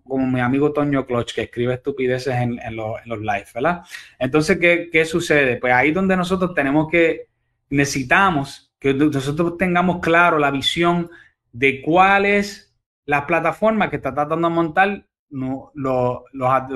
[0.05, 3.80] como, mi amigo Toño Cloch, que escribe estupideces en, los, en lives, ¿verdad?
[4.18, 5.57] Entonces, ¿qué, sucede?
[5.57, 7.28] Pues ahí donde nosotros tenemos que,
[7.70, 11.11] necesitamos que nosotros tengamos claro la visión
[11.51, 12.76] de cuáles
[13.07, 16.22] las plataformas que está tratando de montar los,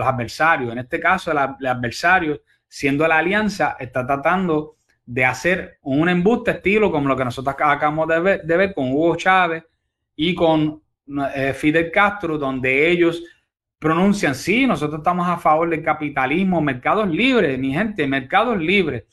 [0.02, 0.72] adversarios.
[0.72, 6.90] En este caso, el, adversario, siendo la alianza, está tratando de hacer un embuste estilo
[6.90, 9.62] como lo que nosotros acabamos de ver, de ver con Hugo Chávez
[10.16, 10.83] y con
[11.54, 13.22] Fidel Castro, donde ellos
[13.78, 19.04] pronuncian, sí, nosotros estamos a favor del capitalismo, mercados libres, mi gente, mercados libres.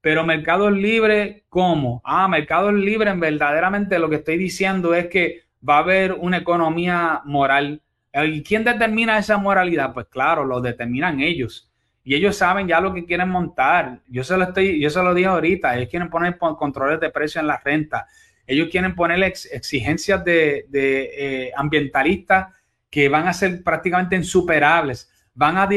[0.00, 2.00] Pero mercados libres, ¿cómo?
[2.04, 7.20] Ah, mercados libres, verdaderamente lo que estoy diciendo es que va a haber una economía
[7.24, 7.82] moral.
[8.12, 9.92] ¿Y quién determina esa moralidad?
[9.92, 11.70] Pues claro, lo determinan ellos.
[12.02, 14.00] Y ellos saben ya lo que quieren montar.
[14.08, 17.40] Yo se lo estoy, yo se lo dije ahorita, ellos quieren poner controles de precio
[17.40, 18.06] en la renta.
[18.46, 22.48] Ellos quieren poner exigencias de, eh, ambientalistas
[22.90, 25.10] que van a ser prácticamente insuperables.
[25.34, 25.68] Van a,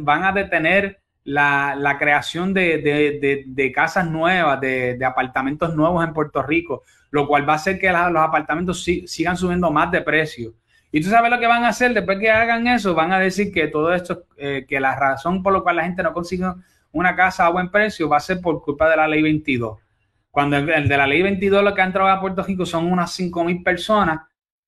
[0.00, 7.26] van a detener la, creación de, casas nuevas, de, apartamentos nuevos en Puerto Rico, lo
[7.26, 10.54] cual va a hacer que los apartamentos sigan subiendo más de precio.
[10.92, 13.52] Y tú sabes lo que van a hacer después que hagan eso, van a decir
[13.52, 16.46] que todo esto, eh, que la razón por la cual la gente no consigue
[16.92, 19.78] una casa a buen precio va a ser por culpa de la ley 22.
[20.36, 23.10] Cuando el, de la ley 22 lo que ha entrado a Puerto Rico son unas
[23.14, 24.20] 5 mil personas,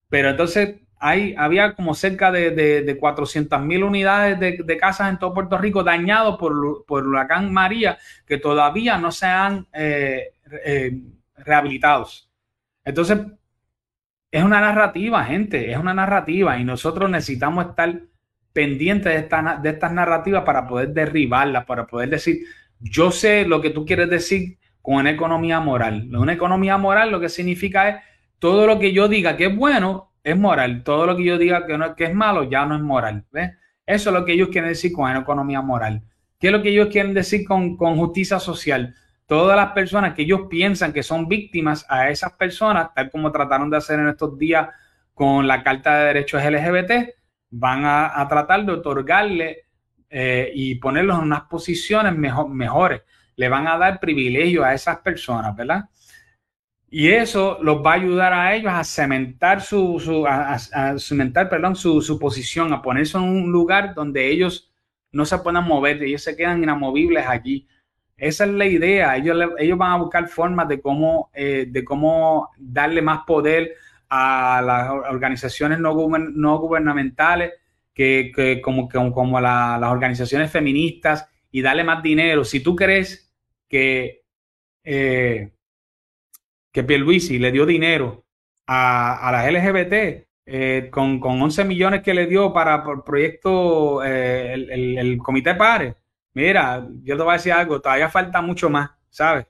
[0.09, 5.35] pero entonces hay, había como cerca de, de, 400 mil unidades de, casas en todo
[5.35, 10.31] Puerto Rico dañados por, por el huracán María que todavía no se han eh,
[10.65, 11.03] eh,
[11.37, 12.31] rehabilitados.
[12.83, 13.19] Entonces,
[14.31, 17.95] es una narrativa, gente, es una narrativa y nosotros necesitamos estar
[18.55, 22.39] pendientes de, de estas narrativas para poder derribarlas, para poder decir,
[22.81, 26.09] yo sé lo que tú quieres decir, con una economía moral.
[26.17, 27.97] Una economía moral lo que significa es
[28.39, 31.67] todo lo que yo diga que es bueno es moral, todo lo que yo diga
[31.67, 33.25] que, no, que es malo ya no es moral.
[33.87, 36.03] Eso es lo que ellos quieren decir con una economía moral.
[36.39, 38.95] ¿Qué es lo que ellos quieren decir con, con justicia social?
[39.27, 43.71] Todas las personas que ellos piensan que son víctimas a esas personas, tal como trataron
[43.71, 44.69] de hacer en estos días
[45.15, 47.15] con la Carta de Derechos LGBT,
[47.51, 49.65] van a, tratar de otorgarle
[50.11, 53.03] eh, y ponerlos en unas posiciones mejor, mejores
[53.39, 55.85] le van a dar privilegio a esas personas, ¿verdad?
[56.91, 60.57] Y eso los va a ayudar a ellos a cementar su, su a,
[61.51, 64.73] perdón, su, su, posición, a ponerse en un lugar donde ellos
[65.13, 67.67] no se puedan mover, ellos se quedan inamovibles allí.
[68.17, 69.17] esa es la idea.
[69.17, 73.75] Ellos, ellos van a buscar formas de cómo, eh, de cómo darle más poder
[74.09, 77.53] a las organizaciones no, no gubernamentales,
[77.95, 82.45] que, que como, como, como la- las organizaciones feministas, y darle más dinero.
[82.45, 83.28] Si tú crees
[83.69, 84.23] que,
[84.85, 85.53] eh,
[86.73, 88.25] que Pierluisi le dio dinero
[88.67, 94.03] a, a las LGBT eh, con, con 11 millones que le dio para por proyecto
[94.05, 95.97] eh, el, el- el Comité Pare,
[96.35, 99.47] mira, yo te voy a decir algo, todavía falta mucho más, ¿sabes?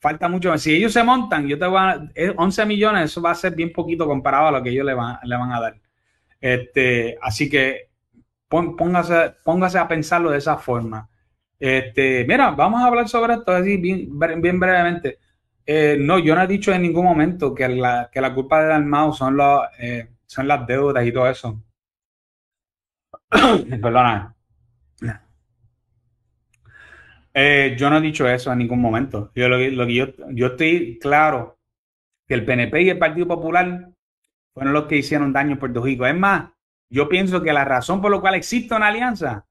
[0.00, 0.62] Falta mucho más.
[0.62, 3.54] Si ellos se montan, yo te voy a, eh, 11 millones, eso va a ser
[3.54, 5.80] bien poquito comparado a lo que ellos le van, le van a dar.
[6.40, 7.90] Este, así que
[8.48, 11.08] póngase, póngase a pensarlo de esa forma.
[11.66, 15.18] Este, mira, vamos a hablar sobre esto así bien, bre- bien brevemente.
[15.66, 18.68] Eh, no, yo no he dicho en ningún momento que la, que la culpa de
[18.68, 21.62] Dalmau son, los, eh, son las deudas y todo eso.
[23.82, 24.34] Perdona.
[27.32, 29.30] Eh, yo no he dicho eso en ningún momento.
[29.34, 29.58] Yo, lo,
[29.88, 31.58] yo, yo estoy claro
[32.28, 33.90] que el PNP y el Partido Popular
[34.54, 36.06] fueron los que hicieron daño en Puerto Rico.
[36.06, 36.50] Es más,
[36.90, 39.46] yo pienso que la razón por la cual existe una alianza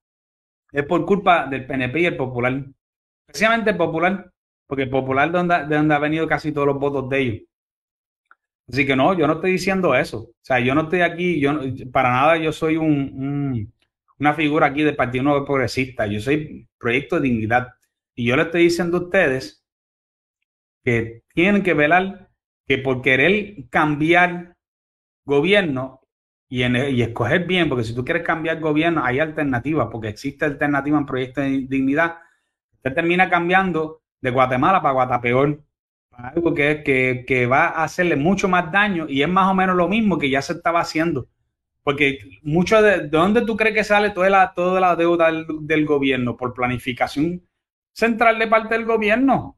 [0.74, 2.65] es por culpa del PNP y el Popular.
[3.28, 4.32] Especialmente el Popular,
[4.67, 7.41] porque el Popular de donde, de ha venido casi todos los votos de ellos.
[8.67, 10.19] Así que no, yo no estoy diciendo eso.
[10.19, 11.59] O sea, yo no estoy aquí, yo
[11.91, 13.71] para nada yo soy un-
[14.19, 16.07] una figura aquí del Partido Nuevo Progresista.
[16.07, 17.69] Yo soy Proyecto de Dignidad.
[18.15, 19.63] Y yo le estoy diciendo a ustedes
[20.84, 22.30] que tienen que velar
[22.67, 24.55] que por querer cambiar
[25.26, 26.01] gobierno
[26.56, 31.06] y, escoger bien, porque si tú quieres cambiar gobierno, hay alternativas, porque existe alternativa en
[31.08, 32.18] Proyecto de Dignidad.
[32.76, 35.64] Usted termina cambiando de Guatemala para Guatapeor,
[36.10, 39.56] para algo que, que, que va a hacerle mucho más daño y es más o
[39.56, 41.28] menos lo mismo que ya se estaba haciendo.
[41.82, 45.47] Porque mucho de, ¿de dónde tú crees que sale toda la, toda la deuda del,
[45.62, 46.38] del gobierno?
[46.38, 47.41] Por planificación
[47.93, 49.58] central de parte del gobierno.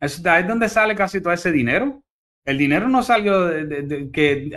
[0.00, 2.02] Eso de ahí es donde sale casi todo ese dinero.
[2.46, 4.50] El dinero no salió de, de- de- que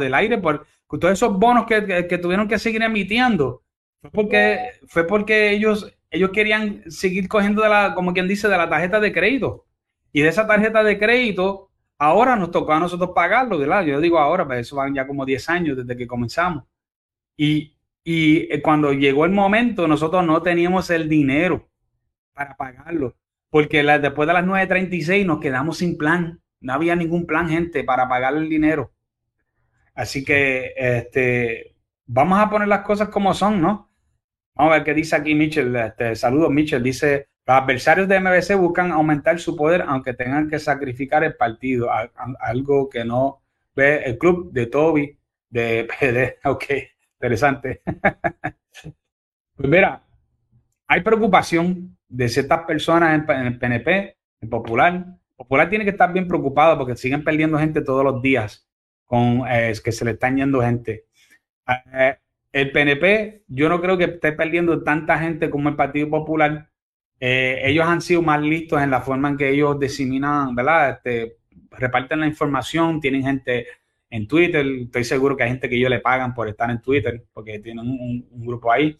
[0.00, 0.66] del aire por
[1.00, 3.62] todos esos bonos que, que- tuvieron que seguir emitiendo.
[4.00, 8.56] Fue porque, fue porque ellos, ellos querían seguir cogiendo de la, como quien dice, de
[8.58, 9.66] la tarjeta de crédito.
[10.12, 13.84] Y de esa tarjeta de crédito, ahora nos tocó a nosotros pagarlo, ¿verdad?
[13.84, 16.64] Yo digo ahora, pero eso van ya como 10 años desde que comenzamos.
[17.36, 21.68] Y, y eh, cuando llegó el momento, nosotros no teníamos el dinero
[22.34, 23.16] para pagarlo,
[23.50, 26.41] porque después de las 9.36 nos quedamos sin plan.
[26.62, 28.92] No había ningún plan, gente, para pagar el dinero.
[29.94, 31.74] Así que este,
[32.06, 33.90] vamos a poner las cosas como son, ¿no?
[34.54, 35.74] Vamos a ver qué dice aquí Mitchell.
[35.76, 36.82] Este, saludos, Mitchell.
[36.82, 41.90] Dice, los adversarios de MBC buscan aumentar su poder aunque tengan que sacrificar el partido.
[41.90, 42.10] a-
[42.40, 43.42] algo que no
[43.74, 45.18] ve el club de Toby,
[45.50, 46.38] de PD.
[46.48, 46.64] Ok,
[47.20, 47.82] interesante.
[49.54, 50.02] Pues mira,
[50.86, 55.04] hay preocupación de ciertas personas en, en el PNP, en Popular.
[55.42, 58.64] Popular tiene que estar bien preocupado porque siguen perdiendo gente todos los días
[59.06, 61.06] con eh, que se le están yendo gente.
[61.92, 62.16] Eh,
[62.52, 66.70] el PNP, yo no creo que esté perdiendo tanta gente como el Partido Popular.
[67.18, 70.90] Eh, ellos han sido más listos en la forma en que ellos diseminan, ¿verdad?
[70.90, 71.38] Este,
[71.72, 73.66] reparten la información, tienen gente
[74.10, 74.64] en Twitter.
[74.64, 77.84] Estoy seguro que hay gente que ellos le pagan por estar en Twitter porque tienen
[77.84, 78.96] un, grupo ahí.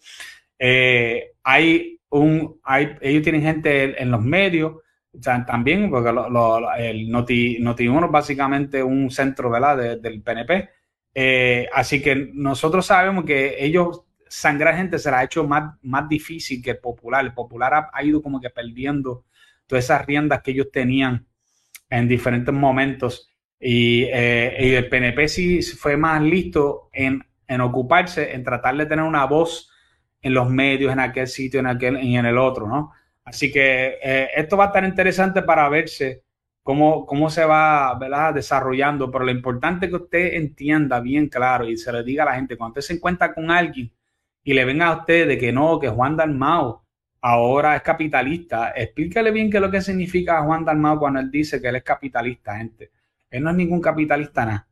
[1.41, 4.82] Hay un, hay, ellos tienen gente en, en los medios
[5.21, 9.77] también, porque lo- el Noti, Noti1 es básicamente un centro ¿verdad?
[9.77, 10.69] de- del PNP.
[11.15, 16.09] Eh, así que nosotros sabemos que ellos sangrar gente se la ha hecho más, más
[16.09, 17.23] difícil que el popular.
[17.23, 19.25] El popular ha, ha ido como que perdiendo
[19.67, 21.25] todas esas riendas que ellos tenían
[21.89, 23.29] en diferentes momentos.
[23.59, 28.87] Y, eh, y el PNP sí fue más listo en, en ocuparse, en tratar de
[28.87, 29.69] tener una voz
[30.21, 32.91] en los medios, en aquel sitio, en aquel y en el otro, ¿no?
[33.25, 36.23] Así que eh, esto va a estar interesante para verse
[36.61, 37.97] cómo, cómo se va
[38.33, 42.27] desarrollando, pero lo importante es que usted entienda bien claro y se le diga a
[42.27, 43.91] la gente, cuando usted se encuentra con alguien
[44.43, 46.83] y le venga a usted de que no, que Juan Dalmao
[47.21, 51.61] ahora es capitalista, explícale bien qué es lo que significa Juan Dalmao cuando él dice
[51.61, 52.91] que él es capitalista, gente.
[53.29, 54.67] Él no es ningún capitalista, nada.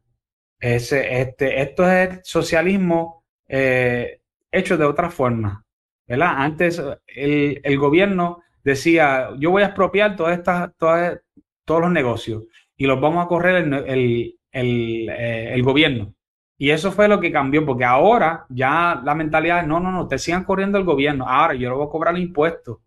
[0.60, 4.22] Ese, este, esto es socialismo eh,
[4.52, 5.66] hecho de otra forma.
[6.08, 6.34] ¿Verdad?
[6.38, 11.20] Antes el, el gobierno decía, yo voy a expropiar todas estas, todas,
[11.66, 12.44] todos los negocios
[12.78, 16.14] y los vamos a correr el, el, el, eh, gobierno.
[16.58, 20.08] Y eso fue lo que cambió, porque ahora ya la mentalidad es, no, no, no,
[20.08, 22.78] te sigan corriendo el gobierno, ahora yo lo voy a cobrar impuestos.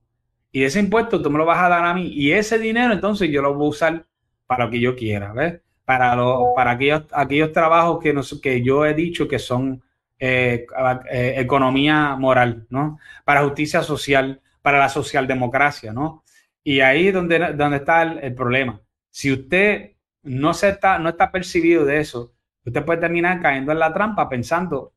[0.53, 3.29] Y ese impuesto tú me lo vas a dar a mí y ese dinero entonces
[3.31, 4.07] yo lo voy a usar
[4.47, 5.61] para lo que yo quiera, ¿ves?
[5.85, 9.83] Para, lo, para aquellos, aquellos trabajos que, nos, que yo he dicho que son
[10.27, 10.67] eh,
[11.11, 12.99] eh, economía moral, ¿no?
[13.27, 16.25] Para justicia social, para la socialdemocracia, ¿no?
[16.63, 18.81] Y ahí es donde, donde está el, problema.
[19.11, 22.33] Si usted no, se está, no está percibido de eso,
[22.65, 24.95] usted puede terminar cayendo en la trampa pensando,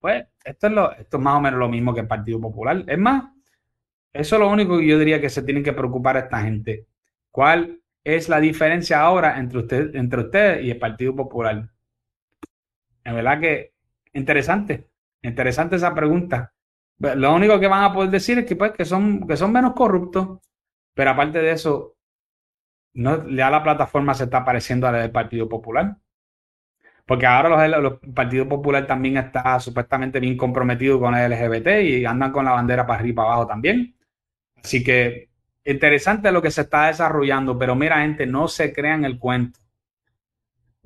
[0.00, 2.82] pues esto es, lo, esto es más o menos lo mismo que el Partido Popular.
[2.88, 3.30] Es más,
[4.12, 6.86] eso es lo único que yo diría que se tienen que preocupar esta gente.
[7.30, 11.68] ¿Cuál es la diferencia ahora entre usted, entre ustedes y el Partido Popular?
[13.04, 13.75] En verdad que
[14.16, 14.88] interesante,
[15.22, 16.52] interesante esa pregunta.
[16.98, 19.74] Lo único que van a poder decir es que, pues, que, son, que son menos
[19.74, 20.40] corruptos,
[20.94, 21.96] pero aparte de eso,
[22.94, 25.96] no, ya la plataforma se está pareciendo a la del Partido Popular.
[27.04, 32.04] Porque ahora los, los Partido Popular también está supuestamente bien comprometido con el LGBT y
[32.04, 33.94] andan con la bandera para arriba y para abajo también.
[34.56, 35.28] Así que
[35.64, 39.60] interesante lo que se está desarrollando, pero mira, gente, no se crean el cuento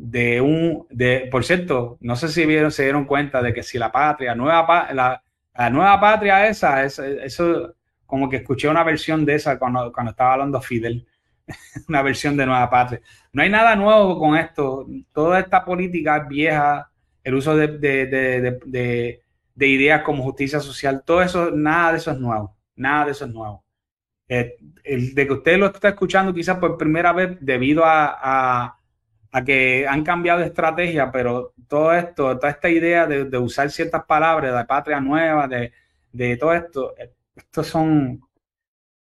[0.03, 3.79] de un, de, por cierto, no sé si vieron, se dieron cuenta de que si
[3.79, 5.23] la patria, nueva, la,
[5.55, 7.75] la nueva patria esa, es, eso,
[8.07, 11.07] como que escuché una versión de esa cuando, cuando estaba hablando Fidel,
[11.89, 13.03] una versión de nueva patria.
[13.35, 16.91] No hay nada nuevo con esto, toda esta política vieja,
[17.23, 19.21] el uso de, de, de,
[19.55, 23.27] de, ideas como justicia social, todo eso, nada de eso es nuevo, nada de eso
[23.27, 23.63] es nuevo.
[24.29, 28.80] Eh, el de que usted lo está escuchando quizás por primera vez debido a
[29.45, 34.57] que han cambiado de estrategia, pero todo esto, toda esta idea de, usar ciertas palabras,
[34.57, 35.73] de patria nueva, de,
[36.13, 36.95] de todo esto,
[37.37, 38.21] estos son,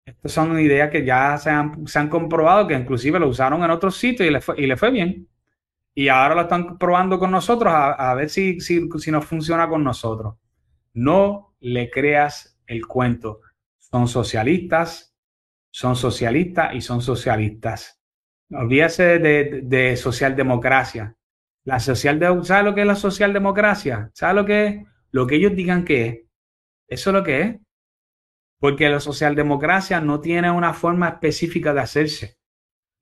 [0.06, 3.72] estos son ideas que ya se han, se han comprobado, que inclusive lo usaron en
[3.72, 5.28] otros sitios y le fue, y le fue bien.
[5.96, 9.68] Y ahora lo están probando con nosotros a, a ver si, si, si nos funciona
[9.70, 10.36] con nosotros.
[10.94, 13.42] No le creas el cuento.
[13.78, 15.16] Son socialistas,
[15.72, 17.97] son socialistas y son socialistas
[18.52, 21.16] Olvídese de, de, socialdemocracia.
[21.66, 24.10] La social de, ¿Sabe lo que es la socialdemocracia?
[24.14, 24.88] ¿Sabe lo que es?
[25.12, 26.20] Lo que ellos digan que es.
[26.88, 27.56] Eso es lo que es.
[28.60, 32.38] Porque la socialdemocracia no tiene una forma específica de hacerse.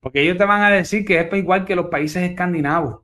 [0.00, 3.02] Porque ellos te van a decir que es igual que los países escandinavos.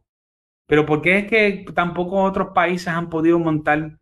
[0.67, 3.99] Pero ¿por qué es que tampoco otros países han podido montar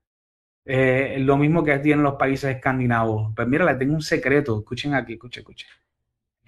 [0.64, 3.32] eh, lo mismo que tienen los países escandinavos?
[3.36, 4.60] Pues mira, le tengo un secreto.
[4.60, 5.68] Escuchen aquí, escuchen, escuchen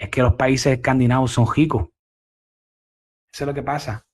[0.03, 1.89] es que los países escandinavos son ricos.
[3.33, 4.05] Eso es lo que pasa.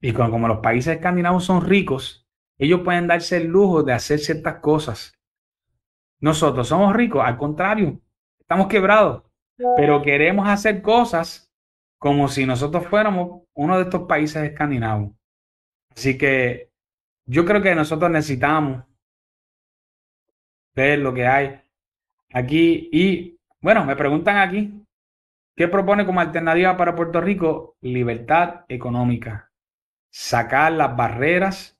[0.00, 2.26] Y como, los países escandinavos son ricos,
[2.58, 5.12] ellos pueden darse el lujo de hacer ciertas cosas.
[6.20, 8.00] Nosotros somos ricos, al contrario,
[8.40, 9.24] estamos quebrados,
[9.76, 11.52] pero queremos hacer cosas
[11.98, 15.12] como si nosotros fuéramos uno de estos países escandinavos.
[15.94, 16.72] Así que
[17.26, 18.84] yo creo que nosotros necesitamos
[20.74, 21.60] ver lo que hay
[22.32, 24.84] aquí y bueno, me preguntan aquí,
[25.56, 27.76] ¿qué propone como alternativa para Puerto Rico?
[27.80, 29.52] Libertad económica.
[30.10, 31.78] Sacar las barreras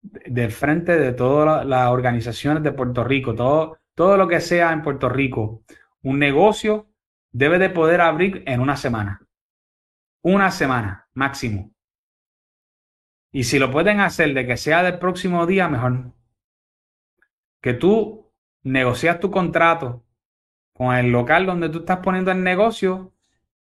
[0.00, 4.82] del frente de todas las organizaciones de Puerto Rico, todo, todo lo que sea en
[4.82, 5.64] Puerto Rico.
[6.02, 6.88] Un negocio
[7.32, 9.20] debe de poder abrir en una semana.
[10.22, 11.72] Una semana máximo.
[13.32, 16.12] Y si lo pueden hacer de que sea del próximo día, mejor.
[17.60, 18.32] Que tú
[18.62, 20.04] negocias tu contrato
[20.74, 23.14] con el local donde tú estás poniendo el negocio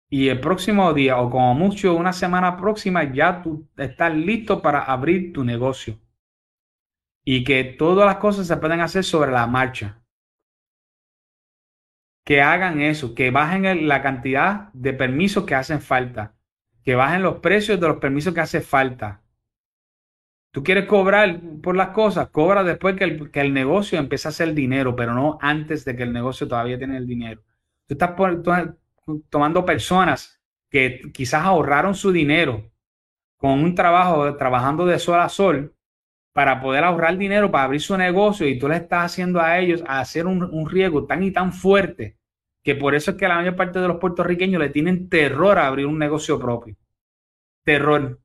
[0.09, 4.83] y el próximo día o como mucho una semana próxima ya tú estás listo para
[4.83, 5.99] abrir tu negocio.
[7.25, 10.01] Y que todas las cosas se pueden hacer sobre la marcha.
[12.23, 16.35] Que hagan eso, que bajen la cantidad de permisos que hacen falta,
[16.83, 19.21] que bajen los precios de los permisos que hacen falta,
[20.55, 24.31] Tú quieres cobrar por las cosas, cobra después que el, que el negocio empieza a
[24.31, 27.43] hacer dinero, pero no antes de que el negocio todavía tiene el dinero.
[27.85, 28.11] Tú estás
[29.29, 32.71] tomando personas que quizás ahorraron su dinero
[33.35, 35.75] con un trabajo, trabajando de sol a sol,
[36.31, 39.83] para poder ahorrar dinero para abrir su negocio y tú le estás haciendo a ellos
[39.85, 42.17] hacer un, un riesgo tan y tan fuerte
[42.63, 45.67] que por eso es que la mayor parte de los puertorriqueños le tienen terror a
[45.67, 46.77] abrir un negocio propio.
[47.65, 48.21] Terror.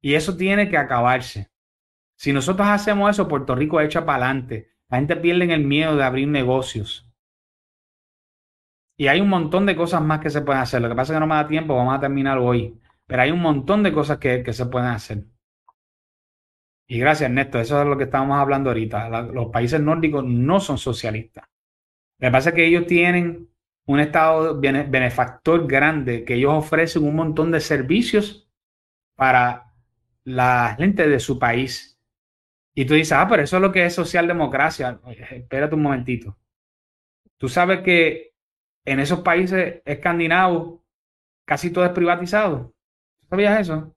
[0.00, 1.50] Y eso tiene que acabarse.
[2.16, 4.72] Si nosotros hacemos eso, Puerto Rico echa para adelante.
[4.88, 7.08] La gente pierde el miedo de abrir negocios.
[8.96, 10.82] Y hay un montón de cosas más que se pueden hacer.
[10.82, 12.78] Lo que pasa es que no me da tiempo, vamos a terminar hoy.
[13.06, 15.24] Pero hay un montón de cosas que, que se pueden hacer.
[16.86, 17.60] Y gracias, Néstor.
[17.60, 19.08] Eso es lo que estábamos hablando ahorita.
[19.32, 21.44] los países nórdicos no son socialistas.
[22.18, 23.48] Lo que pasa es que ellos tienen
[23.86, 28.50] un estado benefactor grande, que ellos ofrecen un montón de servicios
[29.16, 29.69] para
[30.30, 31.98] la gente de su país.
[32.74, 35.00] Y tú dices, ah, pero eso es lo que es socialdemocracia.
[35.30, 36.38] Espérate un momentito.
[37.36, 38.34] Tú sabes que
[38.84, 40.80] en esos países escandinavos
[41.44, 42.74] casi todo es privatizado.
[43.28, 43.94] ¿Sabías eso?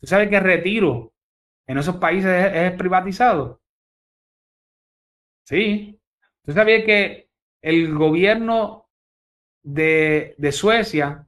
[0.00, 1.14] ¿Tú sabes que el retiro
[1.66, 3.60] en esos países es, privatizado?
[5.44, 6.00] Sí.
[6.42, 7.28] ¿Tú sabías que
[7.62, 8.88] el gobierno
[9.62, 11.26] de, de Suecia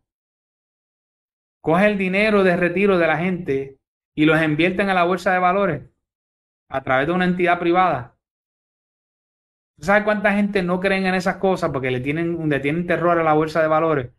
[1.60, 3.77] coge el dinero de retiro de la gente
[4.18, 5.82] y los invierte en la bolsa de valores
[6.68, 8.16] a través de una entidad privada?
[9.76, 13.16] ¿Tú sabes cuánta gente no creen en esas cosas porque le tienen, le tienen terror
[13.16, 14.10] a la bolsa de valores?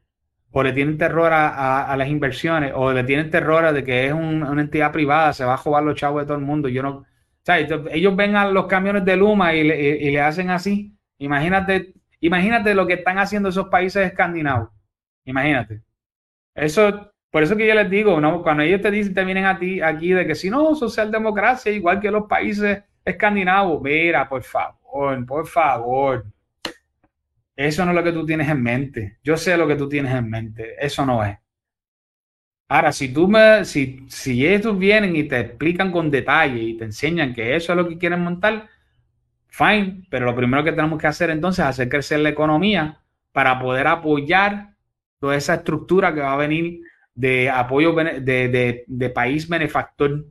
[0.51, 4.13] O le tienen terror a, las inversiones, o le tienen terror a de que es
[4.13, 6.69] una entidad privada, se va a jugar los chavos de todo el mundo.
[6.69, 7.05] Yo no,
[7.91, 10.97] ellos ven a los camiones de Luma y le, hacen así.
[11.17, 14.69] Imagínate, imagínate lo que están haciendo esos países escandinavos.
[15.25, 15.81] Imagínate.
[16.55, 19.81] Eso, por eso que yo les digo, cuando ellos te dicen, te vienen a ti
[19.81, 25.47] aquí de que si no, socialdemocracia, igual que los países escandinavos, mira, por favor, por
[25.47, 26.25] favor.
[27.55, 29.17] Eso no es lo que tú tienes en mente.
[29.23, 30.75] Yo sé lo que tú tienes en mente.
[30.79, 31.37] Eso no es.
[32.69, 36.85] Ahora, si tú me, si, si ellos vienen y te explican con detalle y te
[36.85, 38.69] enseñan que eso es lo que quieren montar,
[39.47, 43.01] fine, pero lo primero que tenemos que hacer entonces es hacer crecer la economía
[43.31, 44.75] para poder apoyar
[45.19, 46.81] toda esa estructura que va a venir
[47.19, 50.25] de apoyo de, de, país benefactor.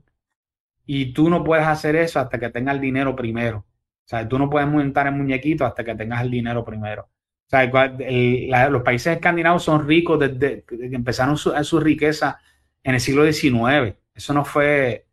[0.87, 3.59] Y tú no puedes hacer eso hasta que tengas el dinero primero.
[3.59, 7.03] O sea, tú no puedes montar el muñequito hasta que tengas el dinero primero.
[7.03, 12.41] O sea, los países escandinavos son ricos desde, que empezaron su, riqueza
[12.83, 13.95] en el siglo XIX.
[14.15, 15.07] Eso no fue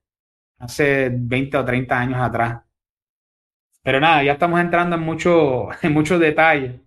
[0.60, 2.62] hace 20 o 30 años atrás.
[3.84, 6.80] Pero nada, ya estamos entrando en, mucho, en muchos detalles.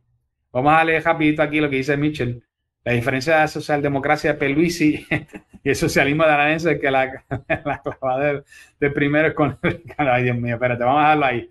[0.50, 2.42] Vamos a leer rapidito aquí lo que dice Mitchell.
[2.84, 5.06] La diferencia de la socialdemocracia de Peluisi
[5.64, 7.24] y el socialismo de Aranense es que la,
[7.64, 8.42] la clava
[8.80, 9.58] de, primero es con...
[9.96, 11.50] Ay, Dios mío, espérate, vamos a dejarlo ahí.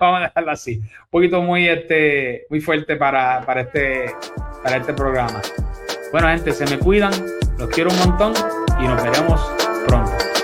[0.00, 0.78] vamos a dejarlo así.
[0.78, 4.06] Un poquito muy, este, muy fuerte para, para, este,
[4.62, 5.40] para este programa.
[6.12, 7.12] Bueno, gente, se me cuidan,
[7.58, 8.32] los quiero un montón
[8.80, 9.40] y nos veremos
[9.86, 10.35] pronto.